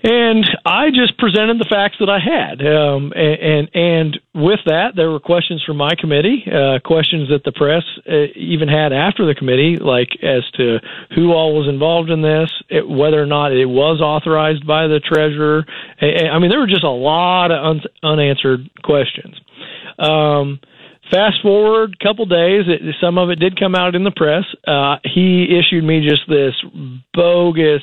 and 0.05 0.45
I 0.63 0.91
just 0.91 1.17
presented 1.17 1.57
the 1.57 1.65
facts 1.65 1.95
that 1.99 2.09
I 2.09 2.19
had, 2.21 2.61
um, 2.61 3.11
and, 3.15 3.41
and, 3.41 3.69
and 3.73 4.19
with 4.35 4.59
that, 4.67 4.93
there 4.95 5.09
were 5.09 5.19
questions 5.19 5.63
from 5.65 5.77
my 5.77 5.93
committee, 5.99 6.45
uh, 6.45 6.77
questions 6.85 7.29
that 7.29 7.43
the 7.43 7.51
press 7.51 7.81
uh, 8.07 8.29
even 8.35 8.67
had 8.67 8.93
after 8.93 9.25
the 9.25 9.33
committee, 9.33 9.77
like 9.81 10.09
as 10.21 10.43
to 10.57 10.77
who 11.15 11.33
all 11.33 11.57
was 11.57 11.67
involved 11.67 12.11
in 12.11 12.21
this, 12.21 12.51
it, 12.69 12.87
whether 12.87 13.19
or 13.19 13.25
not 13.25 13.51
it 13.51 13.65
was 13.65 13.99
authorized 13.99 14.67
by 14.67 14.85
the 14.85 14.99
treasurer. 14.99 15.65
I, 15.99 16.29
I 16.29 16.37
mean, 16.37 16.51
there 16.51 16.59
were 16.59 16.67
just 16.67 16.83
a 16.83 16.89
lot 16.89 17.49
of 17.49 17.65
un, 17.65 17.81
unanswered 18.03 18.69
questions. 18.83 19.33
Um, 19.97 20.59
fast 21.09 21.41
forward 21.41 21.97
a 21.99 22.03
couple 22.03 22.27
days, 22.27 22.65
it, 22.67 22.93
some 23.01 23.17
of 23.17 23.31
it 23.31 23.39
did 23.39 23.59
come 23.59 23.73
out 23.73 23.95
in 23.95 24.03
the 24.03 24.13
press. 24.15 24.45
Uh, 24.67 24.97
he 25.03 25.49
issued 25.49 25.83
me 25.83 26.07
just 26.07 26.29
this 26.29 26.53
bogus 27.11 27.81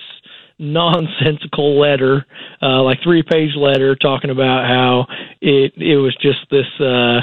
nonsensical 0.63 1.79
letter, 1.79 2.25
uh, 2.63 2.83
like 2.83 3.03
three 3.03 3.23
page 3.23 3.55
letter 3.57 3.97
talking 3.97 4.31
about 4.31 4.67
how 4.67 5.07
it 5.41 5.73
it 5.77 5.97
was 5.97 6.17
just 6.23 6.39
this 6.51 6.67
uh 6.81 7.21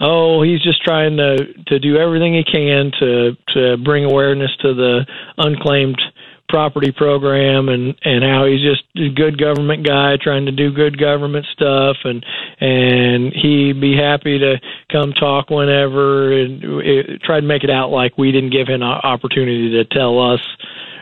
oh 0.00 0.42
he's 0.42 0.62
just 0.62 0.82
trying 0.82 1.16
to 1.16 1.36
to 1.66 1.78
do 1.78 1.96
everything 1.96 2.34
he 2.34 2.44
can 2.44 2.92
to 3.00 3.36
to 3.48 3.76
bring 3.78 4.04
awareness 4.04 4.50
to 4.60 4.74
the 4.74 5.06
unclaimed 5.38 6.00
property 6.48 6.92
program 6.92 7.68
and 7.68 7.94
and 8.04 8.22
how 8.22 8.44
he's 8.44 8.60
just 8.60 8.84
a 8.96 9.08
good 9.08 9.38
government 9.38 9.84
guy 9.86 10.16
trying 10.20 10.44
to 10.44 10.52
do 10.52 10.70
good 10.70 10.98
government 10.98 11.46
stuff 11.52 11.96
and 12.04 12.24
and 12.60 13.32
he'd 13.32 13.80
be 13.80 13.96
happy 13.96 14.38
to 14.38 14.60
come 14.92 15.12
talk 15.12 15.48
whenever 15.48 16.32
and 16.32 16.62
it, 16.82 17.22
tried 17.22 17.40
to 17.40 17.46
make 17.46 17.64
it 17.64 17.70
out 17.70 17.90
like 17.90 18.16
we 18.18 18.30
didn't 18.30 18.50
give 18.50 18.68
him 18.68 18.82
an 18.82 18.82
opportunity 18.82 19.70
to 19.70 19.84
tell 19.86 20.20
us 20.20 20.40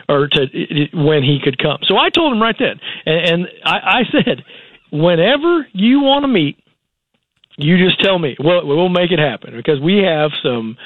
or 0.09 0.27
to 0.27 0.87
when 0.93 1.23
he 1.23 1.39
could 1.43 1.57
come. 1.57 1.79
So 1.83 1.97
I 1.97 2.09
told 2.09 2.33
him 2.33 2.41
right 2.41 2.55
then, 2.57 2.79
and, 3.05 3.29
and 3.29 3.47
I, 3.65 3.77
I 3.77 4.01
said, 4.11 4.43
whenever 4.91 5.67
you 5.73 6.01
want 6.01 6.23
to 6.23 6.27
meet, 6.27 6.57
you 7.57 7.77
just 7.77 8.01
tell 8.01 8.17
me. 8.17 8.35
We'll, 8.39 8.65
we'll 8.65 8.89
make 8.89 9.11
it 9.11 9.19
happen 9.19 9.55
because 9.55 9.79
we 9.79 9.97
have 9.99 10.31
some 10.43 10.77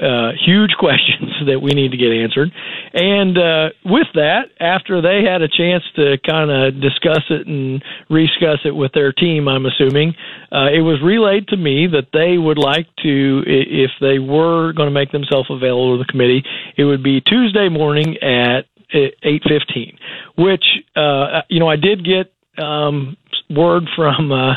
uh, 0.00 0.32
huge 0.44 0.70
questions 0.78 1.32
that 1.46 1.60
we 1.60 1.72
need 1.72 1.90
to 1.90 1.96
get 1.96 2.12
answered. 2.12 2.50
And 2.92 3.38
uh, 3.38 3.68
with 3.84 4.06
that, 4.14 4.50
after 4.60 5.00
they 5.00 5.22
had 5.24 5.42
a 5.42 5.48
chance 5.48 5.84
to 5.96 6.18
kind 6.28 6.50
of 6.50 6.80
discuss 6.80 7.22
it 7.30 7.46
and 7.46 7.82
rediscuss 8.10 8.64
it 8.64 8.74
with 8.74 8.92
their 8.92 9.12
team, 9.12 9.48
I'm 9.48 9.66
assuming, 9.66 10.14
uh, 10.52 10.68
it 10.74 10.82
was 10.82 11.00
relayed 11.02 11.48
to 11.48 11.56
me 11.56 11.86
that 11.92 12.08
they 12.12 12.38
would 12.38 12.58
like 12.58 12.86
to, 13.02 13.42
if 13.46 13.90
they 14.00 14.18
were 14.18 14.72
going 14.72 14.88
to 14.88 14.94
make 14.94 15.12
themselves 15.12 15.48
available 15.50 15.98
to 15.98 16.04
the 16.04 16.10
committee, 16.10 16.42
it 16.76 16.84
would 16.84 17.02
be 17.02 17.20
Tuesday 17.20 17.68
morning 17.68 18.16
at 18.22 18.66
8:15, 18.92 19.96
which 20.36 20.64
uh, 20.96 21.42
you 21.48 21.60
know 21.60 21.68
I 21.68 21.76
did 21.76 22.04
get 22.04 22.32
um, 22.62 23.16
word 23.50 23.84
from 23.96 24.32
uh, 24.32 24.54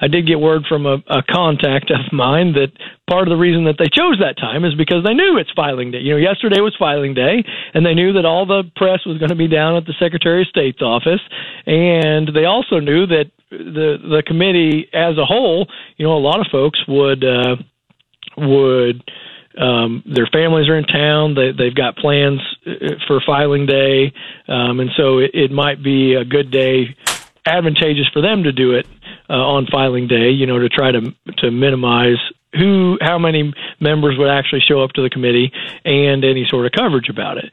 I 0.00 0.08
did 0.08 0.26
get 0.26 0.40
word 0.40 0.64
from 0.68 0.86
a, 0.86 0.96
a 1.08 1.22
contact 1.22 1.90
of 1.90 2.12
mine 2.12 2.54
that 2.54 2.72
part 3.08 3.28
of 3.28 3.30
the 3.30 3.36
reason 3.36 3.64
that 3.64 3.76
they 3.78 3.88
chose 3.92 4.18
that 4.20 4.40
time 4.40 4.64
is 4.64 4.74
because 4.74 5.04
they 5.04 5.12
knew 5.14 5.36
it's 5.38 5.52
filing 5.54 5.90
day. 5.90 5.98
You 5.98 6.12
know, 6.12 6.16
yesterday 6.16 6.60
was 6.60 6.74
filing 6.78 7.12
day, 7.12 7.44
and 7.74 7.84
they 7.84 7.94
knew 7.94 8.14
that 8.14 8.24
all 8.24 8.46
the 8.46 8.64
press 8.76 9.04
was 9.04 9.18
going 9.18 9.28
to 9.28 9.36
be 9.36 9.48
down 9.48 9.76
at 9.76 9.84
the 9.84 9.94
Secretary 10.00 10.42
of 10.42 10.48
State's 10.48 10.80
office, 10.80 11.20
and 11.66 12.30
they 12.34 12.46
also 12.46 12.80
knew 12.80 13.06
that 13.06 13.30
the 13.50 13.98
the 14.00 14.22
committee 14.26 14.88
as 14.94 15.18
a 15.18 15.26
whole, 15.26 15.68
you 15.96 16.06
know, 16.06 16.14
a 16.14 16.22
lot 16.22 16.40
of 16.40 16.46
folks 16.50 16.78
would 16.88 17.24
uh, 17.24 17.56
would 18.38 19.02
um, 19.58 20.02
their 20.06 20.28
families 20.32 20.68
are 20.68 20.78
in 20.78 20.84
town. 20.84 21.34
They, 21.34 21.50
they've 21.52 21.74
got 21.74 21.96
plans 21.96 22.40
uh, 22.66 22.94
for 23.06 23.20
filing 23.26 23.66
day, 23.66 24.12
um, 24.48 24.80
and 24.80 24.90
so 24.96 25.18
it, 25.18 25.32
it 25.34 25.50
might 25.50 25.82
be 25.82 26.14
a 26.14 26.24
good 26.24 26.50
day, 26.50 26.96
advantageous 27.46 28.06
for 28.12 28.22
them 28.22 28.42
to 28.44 28.52
do 28.52 28.72
it 28.72 28.86
uh, 29.28 29.34
on 29.34 29.66
filing 29.66 30.06
day. 30.06 30.30
You 30.30 30.46
know, 30.46 30.58
to 30.58 30.68
try 30.68 30.92
to 30.92 31.00
to 31.38 31.50
minimize 31.50 32.18
who, 32.54 32.98
how 33.00 33.18
many 33.18 33.52
members 33.78 34.16
would 34.18 34.28
actually 34.28 34.60
show 34.60 34.82
up 34.82 34.90
to 34.92 35.02
the 35.02 35.10
committee, 35.10 35.52
and 35.84 36.24
any 36.24 36.46
sort 36.48 36.66
of 36.66 36.72
coverage 36.72 37.08
about 37.08 37.38
it 37.38 37.52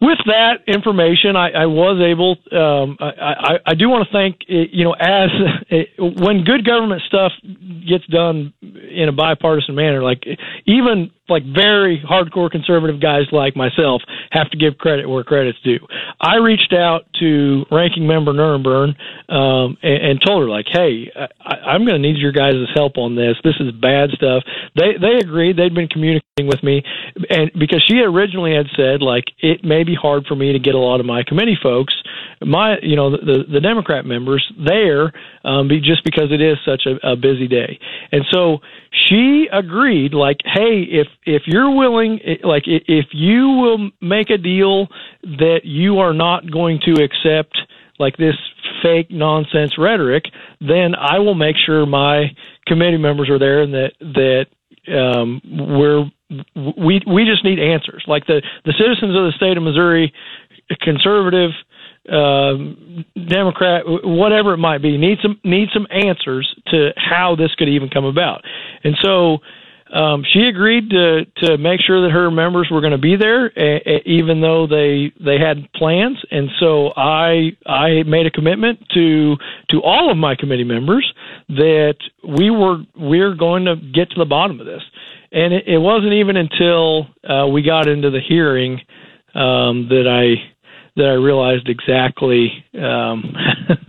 with 0.00 0.18
that 0.26 0.62
information, 0.68 1.34
I, 1.34 1.50
I 1.50 1.66
was 1.66 2.00
able. 2.00 2.36
Um, 2.52 2.96
I, 3.00 3.10
I, 3.10 3.58
I 3.66 3.74
do 3.74 3.88
want 3.88 4.06
to 4.06 4.12
thank 4.12 4.36
you 4.46 4.84
know 4.84 4.92
as 4.92 5.30
when 5.98 6.44
good 6.44 6.64
government 6.64 7.02
stuff 7.06 7.32
gets 7.88 8.06
done 8.06 8.52
in 8.62 9.08
a 9.08 9.12
bipartisan 9.12 9.74
manner, 9.74 10.02
like 10.02 10.24
even 10.66 11.10
like 11.28 11.44
very 11.44 12.02
hardcore 12.08 12.50
conservative 12.50 13.00
guys 13.00 13.24
like 13.32 13.56
myself 13.56 14.02
have 14.30 14.50
to 14.50 14.56
give 14.56 14.78
credit 14.78 15.08
where 15.08 15.24
credit's 15.24 15.58
due. 15.62 15.78
I 16.20 16.36
reached 16.36 16.72
out 16.72 17.06
to 17.20 17.64
Ranking 17.70 18.06
Member 18.06 18.32
Nirenberg 18.32 18.94
um, 19.28 19.76
and, 19.82 20.10
and 20.10 20.22
told 20.24 20.42
her 20.42 20.48
like, 20.48 20.66
"Hey, 20.70 21.10
I, 21.14 21.54
I'm 21.54 21.84
going 21.84 22.00
to 22.00 22.06
need 22.08 22.18
your 22.18 22.32
guys' 22.32 22.54
help 22.74 22.96
on 22.96 23.14
this. 23.14 23.36
This 23.44 23.54
is 23.60 23.72
bad 23.72 24.10
stuff." 24.14 24.42
They 24.74 24.98
they 25.00 25.16
agreed. 25.20 25.56
They'd 25.56 25.74
been 25.74 25.88
communicating 25.88 26.46
with 26.46 26.62
me, 26.62 26.82
and 27.30 27.50
because 27.58 27.84
she 27.86 27.98
originally 28.00 28.54
had 28.54 28.66
said 28.76 29.02
like 29.02 29.24
it 29.38 29.64
may 29.64 29.84
be 29.84 29.94
hard 29.94 30.26
for 30.26 30.34
me 30.34 30.52
to 30.52 30.58
get 30.58 30.74
a 30.74 30.78
lot 30.78 31.00
of 31.00 31.06
my 31.06 31.22
committee 31.26 31.58
folks, 31.62 31.94
my 32.40 32.76
you 32.82 32.96
know 32.96 33.10
the 33.10 33.44
the 33.50 33.60
Democrat 33.60 34.04
members 34.04 34.44
there, 34.56 35.12
um, 35.44 35.68
be, 35.68 35.80
just 35.80 36.04
because 36.04 36.30
it 36.30 36.40
is 36.40 36.56
such 36.64 36.86
a, 36.86 37.12
a 37.12 37.16
busy 37.16 37.48
day, 37.48 37.78
and 38.12 38.24
so 38.30 38.58
she 39.08 39.48
agreed 39.52 40.14
like, 40.14 40.38
"Hey, 40.44 40.82
if 40.88 41.08
if 41.28 41.42
you're 41.46 41.70
willing, 41.70 42.20
like 42.42 42.64
if 42.66 43.06
you 43.12 43.48
will 43.50 43.90
make 44.00 44.30
a 44.30 44.38
deal 44.38 44.88
that 45.22 45.60
you 45.64 45.98
are 45.98 46.14
not 46.14 46.50
going 46.50 46.80
to 46.86 47.02
accept 47.02 47.58
like 47.98 48.16
this 48.16 48.34
fake 48.82 49.10
nonsense 49.10 49.76
rhetoric, 49.76 50.24
then 50.60 50.94
I 50.94 51.18
will 51.18 51.34
make 51.34 51.56
sure 51.66 51.84
my 51.84 52.34
committee 52.66 52.96
members 52.96 53.28
are 53.28 53.38
there 53.38 53.62
and 53.62 53.74
that 53.74 53.92
that 54.00 54.46
um, 54.90 55.42
we're 55.44 56.04
we 56.78 57.02
we 57.06 57.24
just 57.24 57.44
need 57.44 57.58
answers. 57.58 58.04
Like 58.06 58.26
the 58.26 58.40
the 58.64 58.72
citizens 58.78 59.14
of 59.14 59.24
the 59.24 59.32
state 59.36 59.58
of 59.58 59.62
Missouri, 59.62 60.12
conservative, 60.80 61.50
um, 62.10 63.04
Democrat, 63.28 63.82
whatever 63.86 64.54
it 64.54 64.58
might 64.58 64.80
be, 64.80 64.96
need 64.96 65.18
some 65.20 65.38
need 65.44 65.68
some 65.74 65.86
answers 65.90 66.48
to 66.68 66.90
how 66.96 67.36
this 67.36 67.54
could 67.56 67.68
even 67.68 67.90
come 67.90 68.06
about. 68.06 68.44
And 68.82 68.96
so 69.02 69.38
um, 69.92 70.24
she 70.32 70.42
agreed 70.42 70.90
to 70.90 71.24
to 71.42 71.58
make 71.58 71.80
sure 71.80 72.02
that 72.02 72.10
her 72.10 72.30
members 72.30 72.68
were 72.70 72.80
going 72.80 72.92
to 72.92 72.98
be 72.98 73.16
there, 73.16 73.46
a, 73.56 73.76
a, 73.86 74.02
even 74.04 74.40
though 74.40 74.66
they 74.66 75.12
they 75.24 75.38
had 75.38 75.72
plans. 75.72 76.18
And 76.30 76.50
so 76.60 76.92
I 76.96 77.56
I 77.66 78.02
made 78.04 78.26
a 78.26 78.30
commitment 78.30 78.80
to 78.94 79.36
to 79.70 79.82
all 79.82 80.10
of 80.10 80.16
my 80.16 80.34
committee 80.34 80.64
members 80.64 81.10
that 81.48 81.96
we 82.26 82.50
were 82.50 82.78
we're 82.96 83.34
going 83.34 83.64
to 83.64 83.76
get 83.76 84.10
to 84.10 84.18
the 84.18 84.26
bottom 84.26 84.60
of 84.60 84.66
this. 84.66 84.82
And 85.32 85.52
it, 85.52 85.66
it 85.66 85.78
wasn't 85.78 86.12
even 86.14 86.36
until 86.36 87.06
uh, 87.28 87.46
we 87.46 87.62
got 87.62 87.88
into 87.88 88.10
the 88.10 88.20
hearing 88.20 88.80
um, 89.34 89.88
that 89.88 90.06
I 90.06 90.52
that 90.96 91.06
I 91.06 91.14
realized 91.14 91.68
exactly 91.68 92.64
um, 92.74 93.34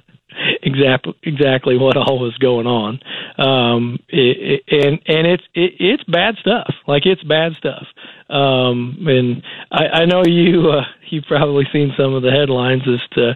exactly 0.73 1.13
exactly 1.23 1.77
what 1.77 1.97
all 1.97 2.19
was 2.19 2.38
going 2.38 2.67
on. 2.67 2.99
Um, 3.38 3.99
it, 4.09 4.61
it, 4.67 4.85
and 4.85 4.99
and 5.07 5.27
it's 5.27 5.43
it, 5.53 5.73
it's 5.79 6.03
bad 6.05 6.35
stuff. 6.39 6.73
Like 6.88 7.05
it's 7.05 7.23
bad 7.23 7.53
stuff. 7.57 7.85
Um, 8.29 8.97
and 9.07 9.43
I, 9.71 10.01
I 10.01 10.05
know 10.05 10.23
you 10.25 10.69
uh, 10.69 10.85
you've 11.09 11.25
probably 11.25 11.65
seen 11.73 11.93
some 11.97 12.13
of 12.13 12.23
the 12.23 12.31
headlines 12.31 12.83
as 12.88 13.01
to 13.17 13.35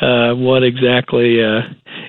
uh, 0.00 0.34
what 0.34 0.62
exactly 0.62 1.42
uh, 1.42 1.60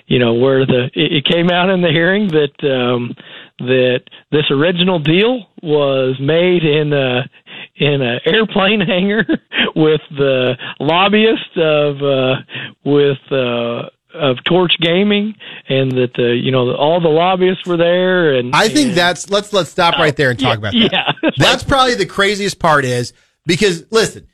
you 0.07 0.19
know 0.19 0.33
where 0.33 0.65
the 0.65 0.89
it, 0.93 1.13
it 1.13 1.25
came 1.25 1.49
out 1.49 1.69
in 1.69 1.81
the 1.81 1.89
hearing 1.89 2.27
that 2.29 2.63
um, 2.63 3.13
that 3.59 4.01
this 4.31 4.49
original 4.51 4.99
deal 4.99 5.47
was 5.61 6.15
made 6.19 6.63
in 6.63 6.93
a 6.93 7.29
in 7.77 8.01
an 8.01 8.19
airplane 8.25 8.81
hangar 8.87 9.25
with 9.75 10.01
the 10.17 10.55
lobbyist 10.79 11.57
of 11.57 12.01
uh, 12.01 12.35
with 12.83 13.19
uh, 13.31 13.89
of 14.19 14.37
Torch 14.45 14.73
Gaming, 14.81 15.35
and 15.69 15.91
that 15.91 16.17
uh, 16.17 16.23
you 16.23 16.51
know 16.51 16.75
all 16.75 16.99
the 16.99 17.07
lobbyists 17.09 17.65
were 17.65 17.77
there. 17.77 18.35
And 18.35 18.55
I 18.55 18.69
think 18.69 18.89
and, 18.89 18.97
that's 18.97 19.29
let's 19.29 19.53
let's 19.53 19.69
stop 19.69 19.97
right 19.97 20.15
there 20.15 20.29
and 20.29 20.39
talk 20.39 20.53
yeah, 20.53 20.57
about 20.57 20.73
that. 20.73 21.13
yeah. 21.23 21.29
That's 21.37 21.63
probably 21.63 21.95
the 21.95 22.05
craziest 22.05 22.59
part 22.59 22.85
is 22.85 23.13
because 23.45 23.85
listen, 23.91 24.27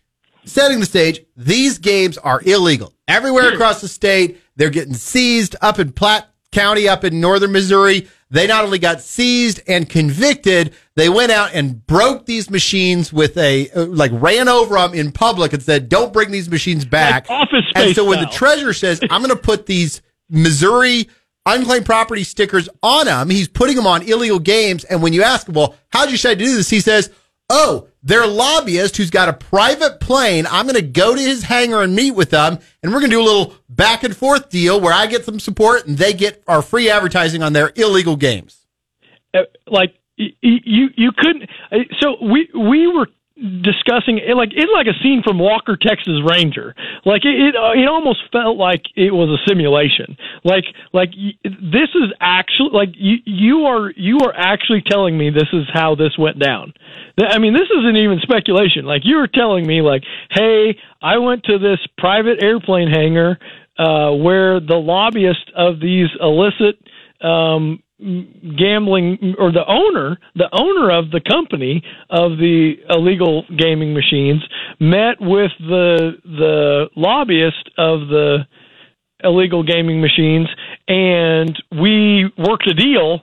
setting 0.45 0.79
the 0.79 0.85
stage, 0.85 1.21
these 1.35 1.77
games 1.77 2.17
are 2.17 2.41
illegal 2.45 2.93
everywhere 3.07 3.53
across 3.53 3.81
the 3.81 3.87
state. 3.87 4.39
They're 4.55 4.69
getting 4.69 4.93
seized 4.93 5.55
up 5.61 5.79
in 5.79 5.91
Platte 5.91 6.27
County, 6.51 6.87
up 6.87 7.03
in 7.03 7.19
northern 7.19 7.51
Missouri. 7.51 8.07
They 8.33 8.47
not 8.47 8.65
only 8.65 8.79
got 8.79 8.99
seized 8.99 9.61
and 9.67 9.87
convicted, 9.87 10.73
they 10.95 11.07
went 11.07 11.31
out 11.31 11.51
and 11.53 11.85
broke 11.85 12.25
these 12.25 12.49
machines 12.49 13.13
with 13.13 13.37
a 13.37 13.69
uh, 13.69 13.85
like 13.85 14.09
ran 14.11 14.49
over 14.49 14.73
them 14.73 14.95
in 14.95 15.11
public 15.11 15.53
and 15.53 15.61
said, 15.61 15.87
"Don't 15.87 16.11
bring 16.11 16.31
these 16.31 16.49
machines 16.49 16.83
back." 16.83 17.29
Like 17.29 17.41
Office 17.41 17.65
and 17.75 17.83
Space 17.83 17.95
so 17.95 18.05
when 18.05 18.21
the 18.21 18.25
treasurer 18.25 18.73
says, 18.73 18.99
"I'm 19.11 19.21
going 19.21 19.29
to 19.29 19.41
put 19.41 19.67
these 19.67 20.01
Missouri 20.31 21.09
unclaimed 21.45 21.85
property 21.85 22.23
stickers 22.23 22.67
on 22.81 23.05
them," 23.05 23.29
he's 23.29 23.47
putting 23.47 23.75
them 23.75 23.85
on 23.85 24.01
illegal 24.01 24.39
games. 24.39 24.83
And 24.83 25.03
when 25.03 25.13
you 25.13 25.21
ask 25.21 25.47
him, 25.47 25.53
"Well, 25.53 25.75
how'd 25.89 26.09
you 26.09 26.17
decide 26.17 26.39
to 26.39 26.45
do 26.45 26.55
this?" 26.55 26.71
He 26.71 26.79
says, 26.79 27.11
"Oh, 27.49 27.87
they're 28.01 28.27
lobbyist 28.27 28.97
who's 28.97 29.09
got 29.09 29.29
a 29.29 29.33
private 29.33 29.99
plane. 29.99 30.45
I'm 30.49 30.65
going 30.65 30.75
to 30.75 30.81
go 30.81 31.15
to 31.15 31.21
his 31.21 31.43
hangar 31.43 31.81
and 31.81 31.95
meet 31.95 32.11
with 32.11 32.29
them, 32.29 32.59
and 32.81 32.91
we're 32.91 32.99
going 32.99 33.11
to 33.11 33.17
do 33.17 33.21
a 33.21 33.23
little 33.23 33.55
back 33.69 34.03
and 34.03 34.15
forth 34.15 34.49
deal 34.49 34.79
where 34.79 34.93
I 34.93 35.07
get 35.07 35.25
some 35.25 35.39
support 35.39 35.87
and 35.87 35.97
they 35.97 36.13
get 36.13 36.43
our 36.47 36.61
free 36.61 36.89
advertising 36.89 37.43
on 37.43 37.53
their 37.53 37.71
illegal 37.75 38.15
games." 38.15 38.63
uh, 39.33 39.39
like 39.67 39.95
you 40.17 40.89
you 40.95 41.11
couldn't 41.17 41.49
uh, 41.71 41.77
so 41.99 42.15
we 42.21 42.49
we 42.53 42.87
were 42.87 43.07
discussing 43.43 44.19
it 44.19 44.37
like 44.37 44.51
it's 44.55 44.71
like 44.73 44.87
a 44.87 44.95
scene 45.03 45.21
from 45.21 45.37
Walker 45.37 45.75
Texas 45.75 46.23
Ranger. 46.23 46.73
Like 47.05 47.25
it 47.25 47.35
it, 47.35 47.55
uh, 47.55 47.75
it 47.75 47.87
almost 47.87 48.19
felt 48.31 48.55
like 48.57 48.83
it 48.95 49.11
was 49.11 49.27
a 49.27 49.39
simulation. 49.49 50.15
Like 50.43 50.63
like 50.93 51.09
y- 51.11 51.35
this 51.43 51.91
is 51.93 52.15
actually 52.21 52.71
like 52.71 52.89
you 52.95 53.17
you 53.25 53.65
are 53.65 53.91
you 53.97 54.19
are 54.23 54.33
actually 54.33 54.81
telling 54.87 55.17
me 55.17 55.29
this 55.29 55.51
is 55.51 55.65
how 55.73 55.95
this 55.95 56.17
went 56.17 56.39
down. 56.39 56.73
I 57.19 57.37
mean 57.39 57.53
this 57.53 57.67
isn't 57.69 57.97
even 57.97 58.19
speculation. 58.21 58.85
Like 58.85 59.01
you 59.03 59.17
were 59.17 59.27
telling 59.27 59.67
me 59.67 59.81
like 59.81 60.03
hey 60.31 60.77
I 61.01 61.17
went 61.17 61.43
to 61.45 61.59
this 61.59 61.79
private 61.97 62.41
airplane 62.41 62.89
hangar 62.89 63.37
uh 63.77 64.11
where 64.11 64.61
the 64.61 64.79
lobbyist 64.79 65.51
of 65.55 65.81
these 65.81 66.07
illicit 66.21 66.79
um 67.21 67.83
gambling 68.57 69.35
or 69.39 69.51
the 69.51 69.63
owner 69.67 70.17
the 70.35 70.49
owner 70.51 70.91
of 70.91 71.09
the 71.11 71.21
company 71.21 71.81
of 72.09 72.37
the 72.37 72.73
illegal 72.89 73.43
gaming 73.57 73.93
machines 73.93 74.41
met 74.79 75.15
with 75.21 75.51
the 75.59 76.11
the 76.23 76.85
lobbyist 76.95 77.69
of 77.77 78.07
the 78.09 78.39
illegal 79.23 79.63
gaming 79.63 80.01
machines 80.01 80.47
and 80.87 81.55
we 81.71 82.25
worked 82.37 82.67
a 82.69 82.73
deal 82.73 83.21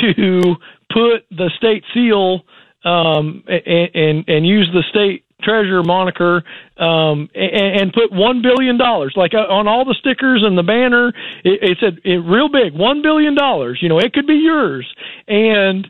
to 0.00 0.54
put 0.92 1.24
the 1.30 1.50
state 1.56 1.84
seal 1.94 2.42
um 2.84 3.42
and 3.48 3.90
and, 3.94 4.28
and 4.28 4.46
use 4.46 4.68
the 4.74 4.82
state 4.90 5.24
treasurer 5.42 5.82
moniker 5.82 6.42
um 6.78 7.28
and, 7.34 7.80
and 7.80 7.92
put 7.92 8.12
one 8.12 8.42
billion 8.42 8.76
dollars 8.76 9.12
like 9.16 9.34
uh, 9.34 9.52
on 9.52 9.68
all 9.68 9.84
the 9.84 9.94
stickers 9.98 10.42
and 10.44 10.56
the 10.58 10.62
banner. 10.62 11.08
It, 11.44 11.62
it 11.62 11.78
said 11.80 12.00
it 12.04 12.18
real 12.18 12.48
big 12.48 12.74
one 12.74 13.02
billion 13.02 13.34
dollars 13.34 13.78
you 13.80 13.88
know 13.88 13.98
it 13.98 14.12
could 14.12 14.26
be 14.26 14.34
yours. 14.34 14.86
And 15.26 15.86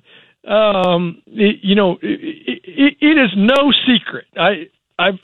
um 0.47 1.23
it, 1.27 1.61
you 1.63 1.75
know 1.75 1.99
it, 2.03 2.61
it, 2.65 2.97
it 3.01 3.19
is 3.19 3.31
no 3.37 3.73
secret. 3.87 4.27
I 4.37 4.69
i've 4.99 5.19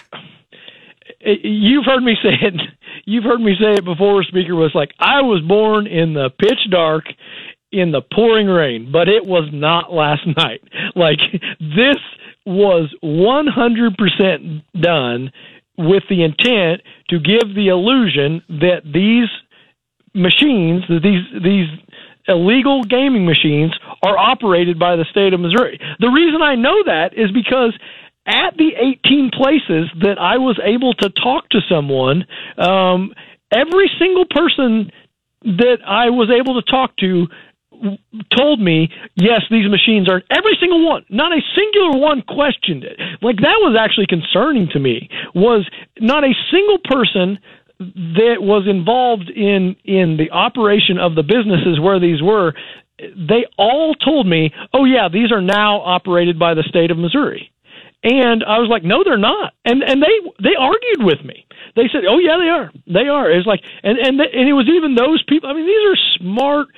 you've 1.20 1.84
heard 1.84 2.02
me 2.02 2.16
say 2.22 2.34
it 2.40 2.54
you've 3.04 3.24
heard 3.24 3.40
me 3.40 3.54
say 3.60 3.74
it 3.74 3.84
before 3.84 4.22
speaker 4.24 4.54
was 4.54 4.72
like 4.74 4.92
i 4.98 5.20
was 5.20 5.42
born 5.42 5.86
in 5.86 6.14
the 6.14 6.30
pitch 6.38 6.70
dark 6.70 7.04
in 7.74 7.90
the 7.90 8.00
pouring 8.00 8.46
rain 8.46 8.90
but 8.90 9.08
it 9.08 9.26
was 9.26 9.48
not 9.52 9.92
last 9.92 10.26
night. 10.36 10.62
Like 10.94 11.18
this 11.60 11.98
was 12.46 12.94
100% 13.02 14.62
done 14.80 15.32
with 15.76 16.02
the 16.08 16.22
intent 16.22 16.82
to 17.10 17.18
give 17.18 17.54
the 17.54 17.68
illusion 17.68 18.42
that 18.48 18.82
these 18.84 19.28
machines 20.14 20.84
that 20.88 21.02
these 21.02 21.42
these 21.42 21.66
illegal 22.28 22.84
gaming 22.84 23.26
machines 23.26 23.72
are 24.02 24.16
operated 24.16 24.78
by 24.78 24.96
the 24.96 25.04
state 25.10 25.34
of 25.34 25.40
Missouri. 25.40 25.78
The 25.98 26.08
reason 26.08 26.40
I 26.40 26.54
know 26.54 26.84
that 26.86 27.10
is 27.14 27.30
because 27.32 27.76
at 28.26 28.56
the 28.56 28.70
18 29.04 29.30
places 29.34 29.90
that 30.00 30.16
I 30.18 30.38
was 30.38 30.58
able 30.64 30.94
to 30.94 31.10
talk 31.10 31.48
to 31.50 31.60
someone, 31.68 32.26
um, 32.56 33.12
every 33.52 33.90
single 33.98 34.24
person 34.24 34.90
that 35.42 35.78
I 35.86 36.08
was 36.10 36.30
able 36.30 36.60
to 36.60 36.70
talk 36.70 36.96
to 36.98 37.26
told 38.36 38.60
me, 38.60 38.88
yes, 39.14 39.42
these 39.50 39.68
machines 39.68 40.08
are 40.08 40.22
every 40.30 40.56
single 40.60 40.86
one. 40.86 41.04
Not 41.08 41.32
a 41.32 41.40
singular 41.56 41.98
one 41.98 42.22
questioned 42.22 42.84
it. 42.84 42.98
Like 43.22 43.36
that 43.36 43.58
was 43.60 43.76
actually 43.78 44.06
concerning 44.06 44.68
to 44.72 44.78
me. 44.78 45.08
Was 45.34 45.68
not 46.00 46.24
a 46.24 46.32
single 46.50 46.78
person 46.84 47.38
that 47.78 48.36
was 48.40 48.66
involved 48.68 49.30
in 49.30 49.76
in 49.84 50.16
the 50.16 50.30
operation 50.30 50.98
of 50.98 51.14
the 51.14 51.22
businesses 51.22 51.80
where 51.80 52.00
these 52.00 52.22
were. 52.22 52.54
They 52.98 53.46
all 53.58 53.94
told 53.94 54.26
me, 54.26 54.52
"Oh 54.72 54.84
yeah, 54.84 55.08
these 55.08 55.32
are 55.32 55.42
now 55.42 55.80
operated 55.80 56.38
by 56.38 56.54
the 56.54 56.62
state 56.62 56.90
of 56.90 56.98
Missouri." 56.98 57.50
And 58.04 58.44
I 58.44 58.58
was 58.58 58.68
like, 58.68 58.84
no, 58.84 59.02
they're 59.02 59.16
not. 59.16 59.54
And 59.64 59.82
and 59.82 60.02
they 60.02 60.12
they 60.42 60.54
argued 60.58 61.00
with 61.00 61.24
me. 61.24 61.46
They 61.74 61.88
said, 61.90 62.04
oh 62.06 62.18
yeah, 62.18 62.36
they 62.36 62.50
are. 62.50 62.70
They 62.86 63.08
are. 63.08 63.30
It's 63.30 63.46
like, 63.46 63.64
and 63.82 63.98
and 63.98 64.20
and 64.20 64.48
it 64.48 64.52
was 64.52 64.68
even 64.68 64.94
those 64.94 65.24
people. 65.26 65.48
I 65.48 65.54
mean, 65.54 65.64
these 65.64 65.88
are 65.88 66.20
smart 66.20 66.68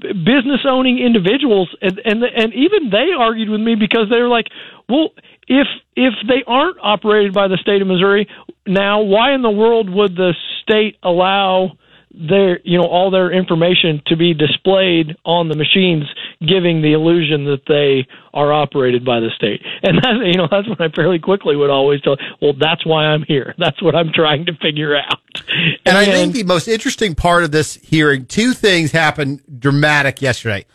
business 0.00 0.60
owning 0.64 0.98
individuals, 0.98 1.74
and 1.80 2.00
and 2.04 2.22
and 2.22 2.54
even 2.54 2.90
they 2.90 3.12
argued 3.16 3.48
with 3.48 3.60
me 3.60 3.74
because 3.74 4.08
they 4.10 4.20
were 4.20 4.28
like, 4.28 4.46
well, 4.88 5.10
if 5.48 5.66
if 5.96 6.14
they 6.26 6.42
aren't 6.46 6.78
operated 6.82 7.32
by 7.32 7.48
the 7.48 7.56
state 7.56 7.82
of 7.82 7.88
Missouri 7.88 8.28
now, 8.66 9.02
why 9.02 9.34
in 9.34 9.42
the 9.42 9.50
world 9.50 9.90
would 9.90 10.16
the 10.16 10.34
state 10.62 10.96
allow? 11.02 11.72
their 12.14 12.60
you 12.62 12.76
know 12.76 12.84
all 12.84 13.10
their 13.10 13.32
information 13.32 14.02
to 14.04 14.16
be 14.16 14.34
displayed 14.34 15.16
on 15.24 15.48
the 15.48 15.56
machines 15.56 16.04
giving 16.46 16.82
the 16.82 16.92
illusion 16.92 17.44
that 17.44 17.62
they 17.68 18.06
are 18.34 18.52
operated 18.52 19.04
by 19.04 19.20
the 19.20 19.30
state 19.36 19.60
and 19.82 19.98
that's 19.98 20.18
you 20.24 20.34
know 20.34 20.48
that's 20.50 20.68
when 20.68 20.76
i 20.80 20.88
fairly 20.94 21.18
quickly 21.18 21.54
would 21.56 21.70
always 21.70 22.00
tell 22.02 22.16
well 22.40 22.52
that's 22.58 22.84
why 22.86 23.04
i'm 23.06 23.22
here 23.28 23.54
that's 23.58 23.80
what 23.82 23.94
i'm 23.94 24.12
trying 24.12 24.44
to 24.46 24.52
figure 24.60 24.96
out 24.96 25.18
And 25.84 25.96
I 25.96 26.04
think 26.04 26.34
the 26.34 26.44
most 26.44 26.68
interesting 26.68 27.14
part 27.14 27.42
of 27.42 27.50
this 27.52 27.74
hearing, 27.76 28.26
two 28.26 28.52
things 28.52 28.92
happened 28.92 29.40
dramatic 29.58 30.20
yesterday. 30.20 30.66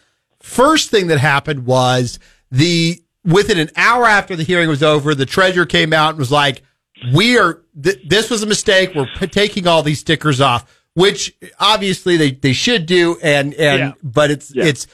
First 0.41 0.89
thing 0.89 1.08
that 1.08 1.19
happened 1.19 1.65
was 1.65 2.19
the 2.51 3.01
within 3.23 3.60
an 3.60 3.69
hour 3.75 4.06
after 4.06 4.36
the 4.36 4.43
hearing 4.43 4.67
was 4.67 4.82
over, 4.84 5.13
the 5.15 5.25
treasurer 5.27 5.65
came 5.65 5.93
out 5.93 6.10
and 6.12 6.19
was 6.19 6.32
like, 6.32 6.63
"We 7.13 7.38
are 7.38 7.62
th- 7.82 7.99
this 8.08 8.30
was 8.30 8.41
a 8.43 8.47
mistake. 8.47 8.93
We're 8.95 9.08
p- 9.17 9.27
taking 9.27 9.67
all 9.67 9.84
these 9.84 9.99
stickers 9.99 10.41
off." 10.41 10.65
Which 10.95 11.36
obviously 11.60 12.17
they, 12.17 12.32
they 12.32 12.53
should 12.53 12.86
do, 12.88 13.17
and 13.21 13.53
and 13.53 13.80
Yeah. 13.80 13.91
but 14.03 14.32
it's 14.32 14.53
Yeah. 14.56 14.65
it's 14.65 14.88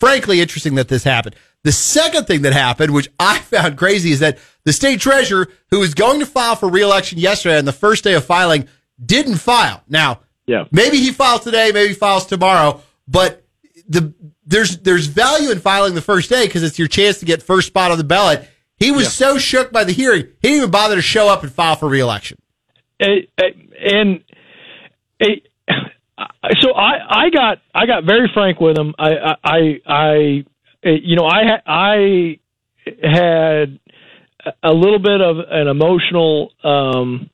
frankly 0.00 0.40
interesting 0.40 0.74
that 0.76 0.88
this 0.88 1.04
happened. 1.04 1.34
The 1.64 1.72
second 1.72 2.26
thing 2.26 2.42
that 2.42 2.52
happened, 2.52 2.92
which 2.94 3.10
I 3.18 3.38
found 3.38 3.76
crazy, 3.76 4.12
is 4.12 4.20
that 4.20 4.38
the 4.64 4.72
state 4.72 5.00
treasurer, 5.00 5.48
who 5.70 5.80
was 5.80 5.94
going 5.94 6.20
to 6.20 6.26
file 6.26 6.56
for 6.56 6.68
reelection 6.68 7.18
yesterday 7.18 7.58
on 7.58 7.64
the 7.64 7.72
first 7.72 8.04
day 8.04 8.14
of 8.14 8.24
filing, 8.24 8.68
didn't 9.04 9.36
file. 9.36 9.82
Now, 9.88 10.20
Yeah. 10.46 10.64
maybe 10.70 10.98
he 10.98 11.10
files 11.12 11.42
today, 11.42 11.72
maybe 11.72 11.88
he 11.88 11.94
files 11.94 12.26
tomorrow, 12.26 12.82
but 13.08 13.44
the 13.88 14.14
there's 14.48 14.78
there's 14.78 15.06
value 15.06 15.50
in 15.50 15.58
filing 15.58 15.94
the 15.94 16.00
first 16.02 16.30
day 16.30 16.46
because 16.46 16.62
it's 16.62 16.78
your 16.78 16.88
chance 16.88 17.18
to 17.18 17.24
get 17.24 17.42
first 17.42 17.66
spot 17.66 17.90
on 17.90 17.98
the 17.98 18.04
ballot. 18.04 18.48
He 18.78 18.92
was 18.92 19.12
so 19.12 19.38
shook 19.38 19.72
by 19.72 19.84
the 19.84 19.92
hearing, 19.92 20.22
he 20.40 20.48
didn't 20.48 20.56
even 20.58 20.70
bother 20.70 20.94
to 20.96 21.02
show 21.02 21.28
up 21.28 21.42
and 21.42 21.50
file 21.52 21.74
for 21.76 21.88
reelection. 21.88 22.38
And 23.00 24.22
eh, 25.20 25.26
so 26.60 26.72
I 26.72 27.26
I 27.26 27.30
got 27.30 27.58
I 27.74 27.86
got 27.86 28.04
very 28.04 28.30
frank 28.32 28.60
with 28.60 28.78
him. 28.78 28.94
I 28.98 29.36
I 29.44 29.80
I, 29.86 30.44
eh, 30.82 30.96
you 31.02 31.16
know 31.16 31.26
I 31.26 31.60
I 31.66 32.38
had 33.02 33.78
a 34.62 34.72
little 34.72 34.98
bit 34.98 35.20
of 35.20 35.36
an 35.50 35.68
emotional 35.68 36.52
um 36.64 37.30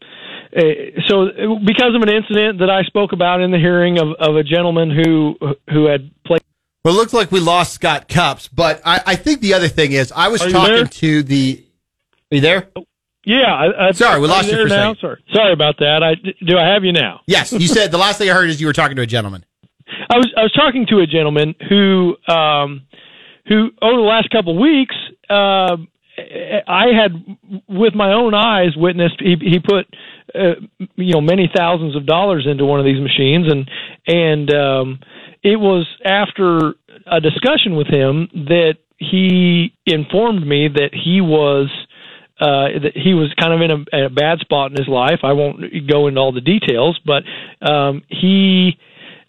eh, 0.52 0.90
so 1.06 1.28
because 1.64 1.94
of 1.94 2.02
an 2.02 2.08
incident 2.08 2.58
that 2.60 2.70
I 2.70 2.82
spoke 2.84 3.12
about 3.12 3.40
in 3.40 3.50
the 3.50 3.58
hearing 3.58 3.98
of, 3.98 4.08
of 4.18 4.36
a 4.36 4.42
gentleman 4.42 4.90
who 4.90 5.36
who 5.70 5.86
had 5.86 6.10
played 6.24 6.42
Well, 6.84 6.94
it 6.94 6.96
looks 6.96 7.12
like 7.12 7.30
we 7.30 7.40
lost 7.40 7.74
Scott 7.74 8.08
Cupps, 8.08 8.48
but 8.48 8.80
I, 8.84 9.00
I 9.06 9.16
think 9.16 9.40
the 9.40 9.54
other 9.54 9.68
thing 9.68 9.92
is 9.92 10.12
I 10.12 10.28
was 10.28 10.40
talking 10.40 10.74
there? 10.74 10.86
to 10.86 11.22
the. 11.22 11.64
Are 12.30 12.34
you 12.34 12.40
there? 12.40 12.68
Yeah 13.24 13.54
I, 13.54 13.88
I, 13.88 13.92
Sorry, 13.92 14.20
we 14.20 14.28
lost 14.28 14.48
you 14.48 14.62
for 14.62 14.68
now? 14.68 14.94
second. 14.94 15.00
Sorry, 15.00 15.24
sorry 15.32 15.52
about 15.52 15.78
that. 15.78 16.02
I 16.02 16.14
do 16.44 16.58
I 16.58 16.72
have 16.72 16.84
you 16.84 16.92
now? 16.92 17.20
Yes, 17.26 17.52
you 17.52 17.68
said 17.68 17.90
the 17.90 17.98
last 17.98 18.18
thing 18.18 18.30
I 18.30 18.34
heard 18.34 18.50
is 18.50 18.60
you 18.60 18.66
were 18.66 18.72
talking 18.72 18.96
to 18.96 19.02
a 19.02 19.06
gentleman. 19.06 19.44
I 20.10 20.16
was 20.16 20.32
I 20.36 20.42
was 20.42 20.52
talking 20.52 20.86
to 20.90 21.00
a 21.00 21.06
gentleman 21.06 21.54
who 21.68 22.16
um, 22.28 22.82
who 23.46 23.70
over 23.80 23.96
the 23.96 24.06
last 24.06 24.30
couple 24.30 24.54
of 24.54 24.60
weeks 24.60 24.94
uh, 25.28 25.76
I 26.66 26.86
had 26.94 27.12
with 27.68 27.94
my 27.94 28.12
own 28.12 28.34
eyes 28.34 28.76
witnessed 28.76 29.16
he 29.18 29.36
he 29.40 29.58
put 29.58 29.86
uh, 30.34 30.54
you 30.96 31.12
know 31.14 31.20
many 31.20 31.50
thousands 31.54 31.96
of 31.96 32.06
dollars 32.06 32.46
into 32.50 32.64
one 32.64 32.80
of 32.80 32.86
these 32.86 33.00
machines, 33.00 33.46
and 33.50 33.70
and 34.06 34.54
um, 34.54 35.00
it 35.42 35.56
was 35.56 35.86
after 36.04 36.74
a 37.06 37.20
discussion 37.20 37.76
with 37.76 37.88
him 37.88 38.28
that 38.32 38.74
he 38.98 39.74
informed 39.86 40.46
me 40.46 40.68
that 40.68 40.90
he 40.92 41.20
was 41.20 41.68
uh, 42.42 42.74
that 42.82 42.92
he 42.96 43.14
was 43.14 43.32
kind 43.38 43.54
of 43.54 43.60
in 43.60 43.70
a, 43.70 44.06
a 44.06 44.10
bad 44.10 44.40
spot 44.40 44.72
in 44.72 44.76
his 44.76 44.88
life. 44.88 45.20
I 45.22 45.32
won't 45.32 45.62
go 45.88 46.08
into 46.08 46.20
all 46.20 46.32
the 46.32 46.40
details, 46.40 46.98
but 47.06 47.22
um, 47.64 48.02
he 48.08 48.76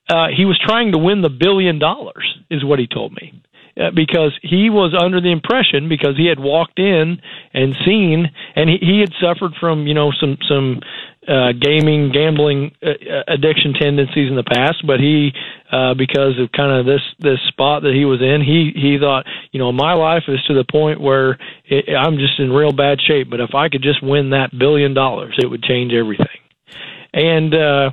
uh, 0.09 0.27
he 0.35 0.45
was 0.45 0.59
trying 0.59 0.93
to 0.93 0.97
win 0.97 1.21
the 1.21 1.29
billion 1.29 1.77
dollars, 1.77 2.25
is 2.49 2.65
what 2.65 2.79
he 2.79 2.87
told 2.87 3.13
me. 3.13 3.43
Uh, 3.75 3.89
because 3.89 4.37
he 4.41 4.69
was 4.69 4.93
under 4.99 5.21
the 5.21 5.31
impression 5.31 5.89
because 5.89 6.15
he 6.17 6.27
had 6.27 6.39
walked 6.39 6.77
in 6.77 7.19
and 7.53 7.75
seen 7.83 8.29
and 8.55 8.69
he, 8.69 8.77
he 8.77 8.99
had 8.99 9.09
suffered 9.19 9.53
from 9.59 9.87
you 9.87 9.95
know 9.95 10.11
some 10.11 10.37
some 10.47 10.79
uh, 11.27 11.53
gaming 11.53 12.11
gambling 12.11 12.71
uh, 12.83 12.89
addiction 13.27 13.73
tendencies 13.73 14.29
in 14.29 14.35
the 14.35 14.43
past 14.43 14.85
but 14.85 14.99
he 14.99 15.31
uh, 15.71 15.93
because 15.93 16.37
of 16.39 16.51
kind 16.51 16.71
of 16.71 16.85
this 16.85 17.01
this 17.19 17.39
spot 17.47 17.83
that 17.83 17.93
he 17.93 18.05
was 18.05 18.21
in 18.21 18.41
he 18.41 18.71
he 18.75 18.97
thought 18.99 19.25
you 19.51 19.59
know 19.59 19.71
my 19.71 19.93
life 19.93 20.23
is 20.27 20.39
to 20.47 20.53
the 20.53 20.65
point 20.69 20.99
where 20.99 21.37
it, 21.65 21.95
I'm 21.95 22.17
just 22.17 22.39
in 22.39 22.51
real 22.51 22.73
bad 22.73 22.99
shape 23.01 23.29
but 23.29 23.39
if 23.39 23.55
I 23.55 23.69
could 23.69 23.83
just 23.83 24.03
win 24.03 24.31
that 24.31 24.57
billion 24.57 24.93
dollars 24.93 25.35
it 25.37 25.47
would 25.47 25.63
change 25.63 25.93
everything. 25.93 26.27
And 27.13 27.53
uh 27.53 27.91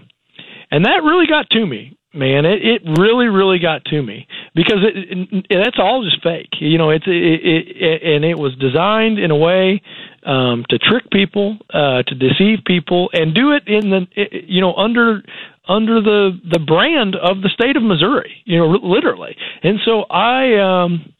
and 0.70 0.84
that 0.84 1.02
really 1.04 1.26
got 1.26 1.48
to 1.50 1.66
me 1.66 1.96
man 2.12 2.44
it 2.44 2.60
it 2.64 2.82
really 2.98 3.26
really 3.26 3.58
got 3.58 3.84
to 3.84 4.02
me 4.02 4.26
because 4.54 4.78
it, 4.82 5.44
it, 5.48 5.62
that's 5.62 5.78
all 5.78 6.02
just 6.02 6.22
fake 6.22 6.50
you 6.60 6.76
know 6.76 6.90
it's 6.90 7.06
it, 7.06 7.12
it, 7.12 8.02
and 8.02 8.24
it 8.24 8.38
was 8.38 8.54
designed 8.56 9.18
in 9.18 9.30
a 9.30 9.36
way 9.36 9.80
um 10.26 10.64
to 10.68 10.78
trick 10.78 11.04
people 11.12 11.56
uh 11.72 12.02
to 12.02 12.14
deceive 12.14 12.58
people 12.66 13.10
and 13.12 13.34
do 13.34 13.52
it 13.52 13.62
in 13.66 13.90
the 13.90 14.06
you 14.46 14.60
know 14.60 14.74
under 14.74 15.22
under 15.68 16.00
the 16.00 16.38
the 16.50 16.58
brand 16.58 17.14
of 17.14 17.42
the 17.42 17.48
state 17.48 17.76
of 17.76 17.82
Missouri 17.82 18.42
you 18.44 18.58
know 18.58 18.66
literally 18.66 19.36
and 19.62 19.78
so 19.84 20.02
i 20.10 20.84
um 20.84 21.12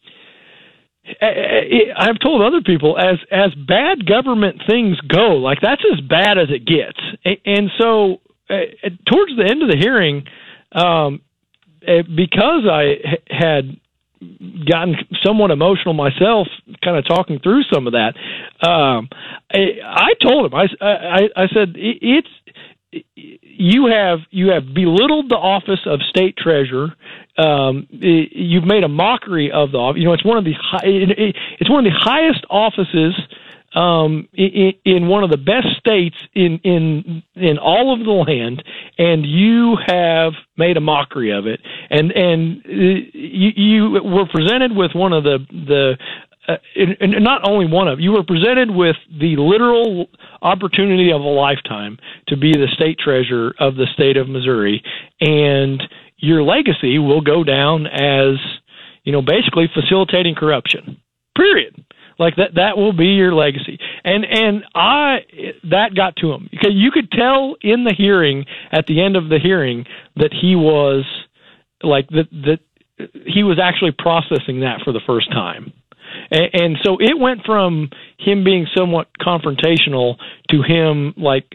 I've 1.21 2.19
told 2.21 2.43
other 2.43 2.61
people 2.61 2.99
as 2.99 3.17
as 3.31 3.55
bad 3.55 4.07
government 4.07 4.63
things 4.69 5.01
go, 5.01 5.37
like 5.37 5.59
that's 5.61 5.83
as 5.93 6.01
bad 6.01 6.39
as 6.39 6.49
it 6.51 6.65
gets. 6.65 7.01
And 7.45 7.71
so, 7.79 8.21
uh, 8.49 8.91
towards 9.11 9.37
the 9.37 9.47
end 9.49 9.63
of 9.63 9.71
the 9.71 9.77
hearing, 9.79 10.25
um, 10.73 11.21
eh, 11.87 12.03
because 12.03 12.65
I 12.71 12.97
had 13.29 13.81
gotten 14.71 14.97
somewhat 15.23 15.51
emotional 15.51 15.95
myself, 15.95 16.47
kind 16.85 16.97
of 16.97 17.07
talking 17.09 17.41
through 17.41 17.63
some 17.73 17.87
of 17.87 17.95
that. 17.95 18.15
Um, 18.67 19.09
I, 19.53 19.81
I 19.83 20.13
told 20.23 20.47
him, 20.47 20.55
I, 20.55 20.67
I, 20.81 21.29
I 21.37 21.47
said, 21.55 21.75
it's 21.77 22.29
you 22.93 23.87
have 23.87 24.19
you 24.31 24.51
have 24.51 24.75
belittled 24.75 25.29
the 25.29 25.37
office 25.37 25.81
of 25.87 26.01
state 26.09 26.37
treasurer. 26.37 26.89
Um, 27.39 27.87
you've 27.91 28.65
made 28.65 28.83
a 28.83 28.89
mockery 28.89 29.53
of 29.53 29.71
the 29.71 29.79
office. 29.79 30.01
you 30.01 30.07
know 30.07 30.13
it's 30.13 30.25
one 30.25 30.39
of 30.39 30.45
the 30.45 30.55
high, 30.61 30.81
it's 30.85 31.71
one 31.71 31.87
of 31.87 31.93
the 31.93 31.99
highest 31.99 32.45
offices 32.51 33.15
um, 33.75 34.29
in, 34.33 34.73
in 34.85 35.07
one 35.09 35.23
of 35.23 35.31
the 35.31 35.37
best 35.37 35.77
states 35.79 36.17
in 36.35 36.59
in 36.65 37.23
in 37.35 37.59
all 37.59 37.93
of 37.93 38.05
the 38.05 38.11
land, 38.11 38.65
and 38.99 39.25
you 39.25 39.77
have 39.87 40.33
made 40.57 40.77
a 40.77 40.81
mockery 40.81 41.31
of 41.31 41.47
it, 41.47 41.61
and 41.89 42.11
and 42.13 42.63
uh, 42.67 42.71
you, 43.13 43.51
you 43.57 43.91
were 44.03 44.27
presented 44.27 44.75
with 44.75 44.93
one 44.95 45.13
of 45.13 45.25
the 45.25 45.39
the 45.51 45.97
uh, 46.49 46.57
and 46.75 47.23
not 47.23 47.49
only 47.49 47.67
one 47.67 47.87
of 47.87 48.01
you 48.01 48.13
were 48.13 48.25
presented 48.25 48.71
with 48.71 48.97
the 49.21 49.37
literal 49.37 50.09
opportunity 50.43 51.13
of 51.13 51.21
a 51.21 51.25
lifetime 51.25 51.99
to 52.27 52.37
be 52.37 52.53
the 52.53 52.67
state 52.75 52.99
treasurer 52.99 53.55
of 53.61 53.77
the 53.77 53.87
state 53.93 54.17
of 54.17 54.29
Missouri, 54.29 54.83
and 55.21 55.83
your 56.17 56.43
legacy 56.43 56.99
will 56.99 57.21
go 57.21 57.45
down 57.45 57.87
as 57.87 58.35
you 59.05 59.13
know 59.13 59.23
basically 59.23 59.71
facilitating 59.73 60.35
corruption. 60.35 61.01
Period. 61.37 61.85
Like 62.21 62.37
that 62.37 62.57
that 62.57 62.77
will 62.77 62.93
be 62.93 63.07
your 63.07 63.33
legacy. 63.33 63.79
And 64.05 64.27
and 64.27 64.65
I 64.75 65.21
that 65.71 65.97
got 65.97 66.17
to 66.17 66.31
him. 66.31 66.49
Because 66.51 66.73
you 66.75 66.91
could 66.91 67.11
tell 67.11 67.57
in 67.63 67.85
the 67.85 67.95
hearing 67.97 68.45
at 68.71 68.87
the 68.87 69.03
end 69.03 69.17
of 69.17 69.31
the 69.31 69.39
hearing 69.43 69.87
that 70.17 70.31
he 70.39 70.55
was 70.55 71.07
like 71.83 72.09
that 72.11 72.29
that 72.31 72.59
he 73.27 73.43
was 73.43 73.59
actually 73.59 73.93
processing 73.99 74.61
that 74.61 74.83
for 74.85 74.93
the 74.93 75.01
first 75.07 75.33
time. 75.33 75.73
And, 76.31 76.51
and 76.53 76.77
so 76.83 76.99
it 77.01 77.19
went 77.19 77.41
from 77.47 77.89
him 78.19 78.45
being 78.45 78.67
somewhat 78.77 79.09
confrontational 79.19 80.17
to 80.51 80.61
him 80.63 81.15
like 81.17 81.47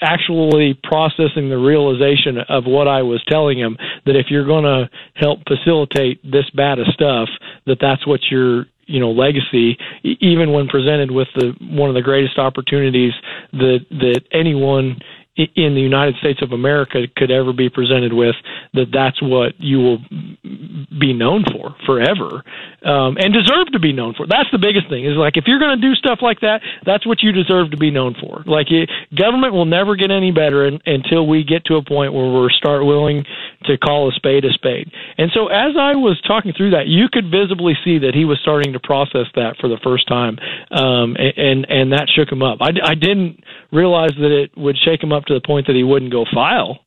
actually 0.00 0.78
processing 0.84 1.48
the 1.48 1.58
realization 1.58 2.38
of 2.48 2.64
what 2.64 2.86
I 2.86 3.02
was 3.02 3.22
telling 3.28 3.58
him 3.58 3.76
that 4.06 4.16
if 4.16 4.26
you're 4.30 4.46
going 4.46 4.64
to 4.64 4.88
help 5.14 5.40
facilitate 5.48 6.22
this 6.22 6.48
bad 6.54 6.78
of 6.78 6.86
stuff, 6.92 7.28
that 7.66 7.78
that's 7.80 8.06
what 8.06 8.20
you're 8.30 8.66
you 8.86 9.00
know 9.00 9.10
legacy 9.10 9.76
even 10.02 10.52
when 10.52 10.68
presented 10.68 11.10
with 11.10 11.28
the 11.36 11.54
one 11.60 11.88
of 11.88 11.94
the 11.94 12.02
greatest 12.02 12.38
opportunities 12.38 13.12
that 13.52 13.80
that 13.90 14.22
anyone 14.32 14.98
in 15.36 15.74
the 15.74 15.80
United 15.80 16.14
States 16.16 16.42
of 16.42 16.52
America 16.52 17.04
could 17.16 17.30
ever 17.30 17.54
be 17.54 17.70
presented 17.70 18.12
with 18.12 18.34
that 18.74 18.88
that's 18.92 19.20
what 19.22 19.58
you 19.58 19.78
will 19.78 19.98
be 20.98 21.12
known 21.12 21.44
for 21.50 21.74
forever 21.86 22.42
um, 22.84 23.16
and 23.18 23.32
deserve 23.32 23.72
to 23.72 23.78
be 23.78 23.92
known 23.92 24.14
for. 24.14 24.26
That's 24.26 24.50
the 24.50 24.58
biggest 24.58 24.88
thing 24.88 25.04
is 25.04 25.16
like 25.16 25.36
if 25.36 25.44
you're 25.46 25.58
going 25.58 25.80
to 25.80 25.82
do 25.82 25.94
stuff 25.94 26.18
like 26.20 26.40
that, 26.40 26.60
that's 26.84 27.06
what 27.06 27.22
you 27.22 27.32
deserve 27.32 27.70
to 27.70 27.76
be 27.76 27.90
known 27.90 28.14
for. 28.20 28.42
Like 28.46 28.70
it, 28.70 28.90
government 29.14 29.52
will 29.52 29.64
never 29.64 29.96
get 29.96 30.10
any 30.10 30.32
better 30.32 30.66
in, 30.66 30.80
until 30.86 31.26
we 31.26 31.44
get 31.44 31.64
to 31.66 31.76
a 31.76 31.84
point 31.84 32.12
where 32.12 32.30
we're 32.30 32.50
start 32.50 32.84
willing 32.84 33.24
to 33.64 33.78
call 33.78 34.08
a 34.08 34.12
spade 34.12 34.44
a 34.44 34.52
spade. 34.52 34.90
And 35.18 35.30
so 35.34 35.48
as 35.48 35.74
I 35.78 35.94
was 35.94 36.20
talking 36.26 36.52
through 36.56 36.70
that, 36.70 36.86
you 36.86 37.08
could 37.10 37.30
visibly 37.30 37.74
see 37.84 37.98
that 37.98 38.14
he 38.14 38.24
was 38.24 38.38
starting 38.42 38.72
to 38.72 38.80
process 38.80 39.26
that 39.34 39.56
for 39.60 39.68
the 39.68 39.78
first 39.82 40.08
time, 40.08 40.38
um, 40.70 41.16
and, 41.16 41.34
and 41.36 41.66
and 41.68 41.92
that 41.92 42.08
shook 42.14 42.30
him 42.30 42.42
up. 42.42 42.58
I, 42.60 42.70
I 42.82 42.94
didn't 42.94 43.42
realize 43.70 44.12
that 44.18 44.30
it 44.30 44.56
would 44.56 44.76
shake 44.78 45.02
him 45.02 45.12
up 45.12 45.24
to 45.26 45.34
the 45.34 45.40
point 45.40 45.66
that 45.66 45.76
he 45.76 45.84
wouldn't 45.84 46.12
go 46.12 46.24
file 46.32 46.80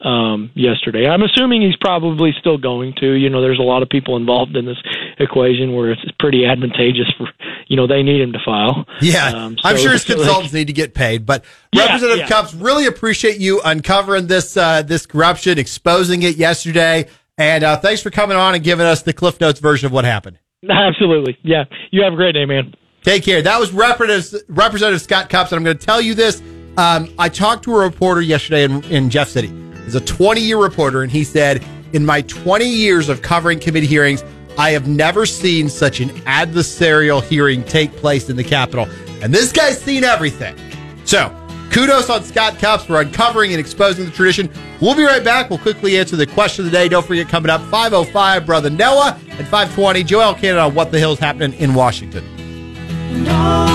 um, 0.00 0.50
yesterday. 0.54 1.08
I'm 1.08 1.22
assuming 1.22 1.62
he's 1.62 1.76
probably 1.76 2.32
still 2.38 2.58
going 2.58 2.94
to. 3.00 3.12
You 3.12 3.30
know, 3.30 3.40
there's 3.40 3.58
a 3.58 3.62
lot 3.62 3.82
of 3.82 3.88
people 3.88 4.16
involved 4.16 4.56
in 4.56 4.64
this 4.64 4.76
equation 5.18 5.74
where 5.74 5.90
it's 5.90 6.02
pretty 6.20 6.46
advantageous 6.46 7.12
for, 7.16 7.28
you 7.66 7.76
know, 7.76 7.86
they 7.86 8.02
need 8.02 8.20
him 8.20 8.32
to 8.32 8.38
file. 8.44 8.86
Yeah. 9.00 9.28
Um, 9.28 9.58
so 9.58 9.68
I'm 9.68 9.76
sure 9.76 9.92
his 9.92 10.04
consultants 10.04 10.52
like, 10.52 10.60
need 10.60 10.66
to 10.68 10.72
get 10.72 10.94
paid, 10.94 11.26
but 11.26 11.44
yeah, 11.72 11.84
Representative 11.84 12.18
yeah. 12.20 12.28
Cupps, 12.28 12.54
really 12.54 12.86
appreciate 12.86 13.38
you 13.38 13.60
uncovering 13.64 14.26
this, 14.26 14.56
uh, 14.56 14.82
this 14.82 15.06
corruption, 15.06 15.58
exposing 15.58 16.22
it 16.22 16.36
yesterday. 16.36 17.08
And, 17.36 17.64
uh, 17.64 17.76
thanks 17.78 18.02
for 18.02 18.10
coming 18.10 18.36
on 18.36 18.54
and 18.54 18.62
giving 18.62 18.86
us 18.86 19.02
the 19.02 19.12
Cliff 19.12 19.40
Notes 19.40 19.60
version 19.60 19.86
of 19.86 19.92
what 19.92 20.04
happened. 20.04 20.38
Absolutely. 20.70 21.38
Yeah. 21.42 21.64
You 21.90 22.02
have 22.02 22.12
a 22.12 22.16
great 22.16 22.32
day, 22.32 22.44
man. 22.44 22.74
Take 23.02 23.24
care. 23.24 23.42
That 23.42 23.58
was 23.58 23.72
Representative, 23.72 24.42
Representative 24.48 25.00
Scott 25.00 25.30
Cupps, 25.30 25.52
and 25.52 25.58
I'm 25.58 25.64
going 25.64 25.78
to 25.78 25.86
tell 25.86 26.00
you 26.00 26.14
this. 26.14 26.42
Um, 26.76 27.12
I 27.18 27.28
talked 27.28 27.64
to 27.64 27.74
a 27.76 27.80
reporter 27.80 28.20
yesterday 28.20 28.64
in, 28.64 28.84
in 28.84 29.10
Jeff 29.10 29.28
City. 29.28 29.52
He's 29.88 29.94
a 29.94 30.00
20 30.02 30.42
year 30.42 30.58
reporter, 30.58 31.02
and 31.02 31.10
he 31.10 31.24
said, 31.24 31.64
In 31.94 32.04
my 32.04 32.20
20 32.20 32.68
years 32.68 33.08
of 33.08 33.22
covering 33.22 33.58
committee 33.58 33.86
hearings, 33.86 34.22
I 34.58 34.72
have 34.72 34.86
never 34.86 35.24
seen 35.24 35.70
such 35.70 36.00
an 36.00 36.10
adversarial 36.26 37.22
hearing 37.22 37.64
take 37.64 37.96
place 37.96 38.28
in 38.28 38.36
the 38.36 38.44
Capitol. 38.44 38.86
And 39.22 39.34
this 39.34 39.50
guy's 39.50 39.80
seen 39.80 40.04
everything. 40.04 40.54
So, 41.06 41.34
kudos 41.70 42.10
on 42.10 42.22
Scott 42.22 42.58
Cupps 42.58 42.84
for 42.84 43.00
uncovering 43.00 43.52
and 43.52 43.58
exposing 43.58 44.04
the 44.04 44.10
tradition. 44.10 44.50
We'll 44.78 44.94
be 44.94 45.04
right 45.04 45.24
back. 45.24 45.48
We'll 45.48 45.58
quickly 45.58 45.96
answer 45.96 46.16
the 46.16 46.26
question 46.26 46.66
of 46.66 46.70
the 46.70 46.76
day. 46.76 46.90
Don't 46.90 47.06
forget, 47.06 47.26
coming 47.30 47.48
up 47.48 47.62
505, 47.70 48.44
Brother 48.44 48.68
Noah, 48.68 49.18
and 49.30 49.48
520, 49.48 50.04
Joel 50.04 50.34
Cannon 50.34 50.58
on 50.58 50.74
what 50.74 50.92
the 50.92 50.98
hell's 50.98 51.18
happening 51.18 51.58
in 51.58 51.72
Washington. 51.72 52.26
No. 53.24 53.67